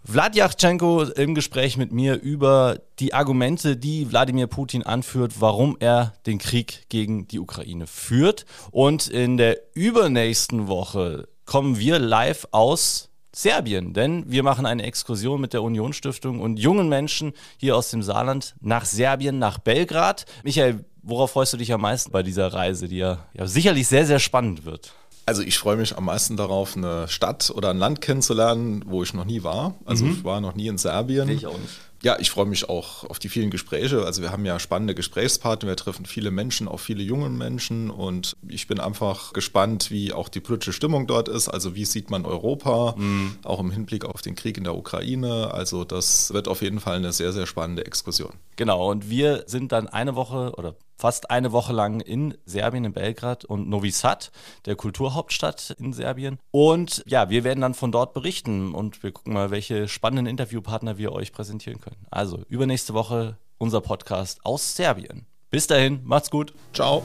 Wladjachchenko 0.08 1.02
im 1.02 1.34
Gespräch 1.34 1.76
mit 1.76 1.90
mir 1.90 2.20
über 2.20 2.78
die 3.00 3.12
Argumente, 3.12 3.76
die 3.76 4.08
Wladimir 4.10 4.46
Putin 4.46 4.84
anführt, 4.84 5.40
warum 5.40 5.76
er 5.80 6.14
den 6.26 6.38
Krieg 6.38 6.88
gegen 6.88 7.26
die 7.26 7.40
Ukraine 7.40 7.88
führt. 7.88 8.46
Und 8.70 9.08
in 9.08 9.36
der 9.36 9.58
übernächsten 9.74 10.68
Woche 10.68 11.28
kommen 11.44 11.78
wir 11.78 11.98
live 11.98 12.46
aus 12.52 13.10
Serbien, 13.36 13.92
denn 13.92 14.24
wir 14.30 14.42
machen 14.42 14.64
eine 14.64 14.82
Exkursion 14.84 15.42
mit 15.42 15.52
der 15.52 15.62
Union 15.62 15.92
Stiftung 15.92 16.40
und 16.40 16.58
jungen 16.58 16.88
Menschen 16.88 17.34
hier 17.58 17.76
aus 17.76 17.90
dem 17.90 18.02
Saarland 18.02 18.54
nach 18.62 18.86
Serbien, 18.86 19.38
nach 19.38 19.58
Belgrad. 19.58 20.24
Michael, 20.42 20.86
worauf 21.02 21.32
freust 21.32 21.52
du 21.52 21.58
dich 21.58 21.70
am 21.74 21.82
meisten 21.82 22.10
bei 22.12 22.22
dieser 22.22 22.50
Reise, 22.54 22.88
die 22.88 22.96
ja, 22.96 23.18
ja 23.34 23.46
sicherlich 23.46 23.88
sehr, 23.88 24.06
sehr 24.06 24.20
spannend 24.20 24.64
wird? 24.64 24.94
Also 25.26 25.42
ich 25.42 25.58
freue 25.58 25.76
mich 25.76 25.98
am 25.98 26.06
meisten 26.06 26.38
darauf, 26.38 26.78
eine 26.78 27.08
Stadt 27.08 27.52
oder 27.54 27.68
ein 27.68 27.76
Land 27.76 28.00
kennenzulernen, 28.00 28.84
wo 28.86 29.02
ich 29.02 29.12
noch 29.12 29.26
nie 29.26 29.42
war. 29.42 29.74
Also 29.84 30.06
mhm. 30.06 30.12
ich 30.12 30.24
war 30.24 30.40
noch 30.40 30.54
nie 30.54 30.68
in 30.68 30.78
Serbien. 30.78 31.28
Ich 31.28 31.46
auch 31.46 31.58
nicht. 31.58 31.74
Ja, 32.02 32.16
ich 32.18 32.30
freue 32.30 32.46
mich 32.46 32.68
auch 32.68 33.04
auf 33.04 33.18
die 33.18 33.28
vielen 33.28 33.50
Gespräche. 33.50 34.04
Also 34.04 34.22
wir 34.22 34.30
haben 34.30 34.44
ja 34.44 34.58
spannende 34.58 34.94
Gesprächspartner, 34.94 35.68
wir 35.68 35.76
treffen 35.76 36.06
viele 36.06 36.30
Menschen, 36.30 36.68
auch 36.68 36.80
viele 36.80 37.02
junge 37.02 37.30
Menschen 37.30 37.90
und 37.90 38.36
ich 38.46 38.66
bin 38.66 38.80
einfach 38.80 39.32
gespannt, 39.32 39.90
wie 39.90 40.12
auch 40.12 40.28
die 40.28 40.40
politische 40.40 40.72
Stimmung 40.72 41.06
dort 41.06 41.28
ist. 41.28 41.48
Also 41.48 41.74
wie 41.74 41.84
sieht 41.84 42.10
man 42.10 42.24
Europa, 42.24 42.94
mhm. 42.96 43.38
auch 43.44 43.60
im 43.60 43.70
Hinblick 43.70 44.04
auf 44.04 44.22
den 44.22 44.34
Krieg 44.34 44.58
in 44.58 44.64
der 44.64 44.76
Ukraine. 44.76 45.52
Also 45.52 45.84
das 45.84 46.32
wird 46.32 46.48
auf 46.48 46.62
jeden 46.62 46.80
Fall 46.80 46.96
eine 46.96 47.12
sehr, 47.12 47.32
sehr 47.32 47.46
spannende 47.46 47.86
Exkursion. 47.86 48.32
Genau, 48.56 48.90
und 48.90 49.10
wir 49.10 49.44
sind 49.46 49.72
dann 49.72 49.88
eine 49.88 50.16
Woche 50.16 50.52
oder 50.56 50.76
fast 50.96 51.30
eine 51.30 51.52
Woche 51.52 51.72
lang 51.72 52.00
in 52.00 52.36
Serbien, 52.44 52.84
in 52.84 52.92
Belgrad 52.92 53.44
und 53.44 53.68
Novi 53.68 53.90
Sad, 53.90 54.30
der 54.64 54.76
Kulturhauptstadt 54.76 55.76
in 55.78 55.92
Serbien. 55.92 56.38
Und 56.50 57.02
ja, 57.06 57.30
wir 57.30 57.44
werden 57.44 57.60
dann 57.60 57.74
von 57.74 57.92
dort 57.92 58.14
berichten 58.14 58.74
und 58.74 59.02
wir 59.02 59.12
gucken 59.12 59.34
mal, 59.34 59.50
welche 59.50 59.88
spannenden 59.88 60.26
Interviewpartner 60.26 60.98
wir 60.98 61.12
euch 61.12 61.32
präsentieren 61.32 61.80
können. 61.80 62.06
Also 62.10 62.42
übernächste 62.48 62.94
Woche 62.94 63.36
unser 63.58 63.80
Podcast 63.80 64.40
aus 64.44 64.76
Serbien. 64.76 65.26
Bis 65.50 65.66
dahin, 65.66 66.00
macht's 66.04 66.30
gut. 66.30 66.52
Ciao. 66.72 67.02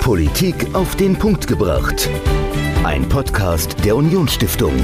Politik 0.00 0.74
auf 0.74 0.96
den 0.96 1.18
Punkt 1.18 1.46
gebracht. 1.46 2.10
Ein 2.84 3.08
Podcast 3.08 3.82
der 3.84 3.96
Unionsstiftung. 3.96 4.74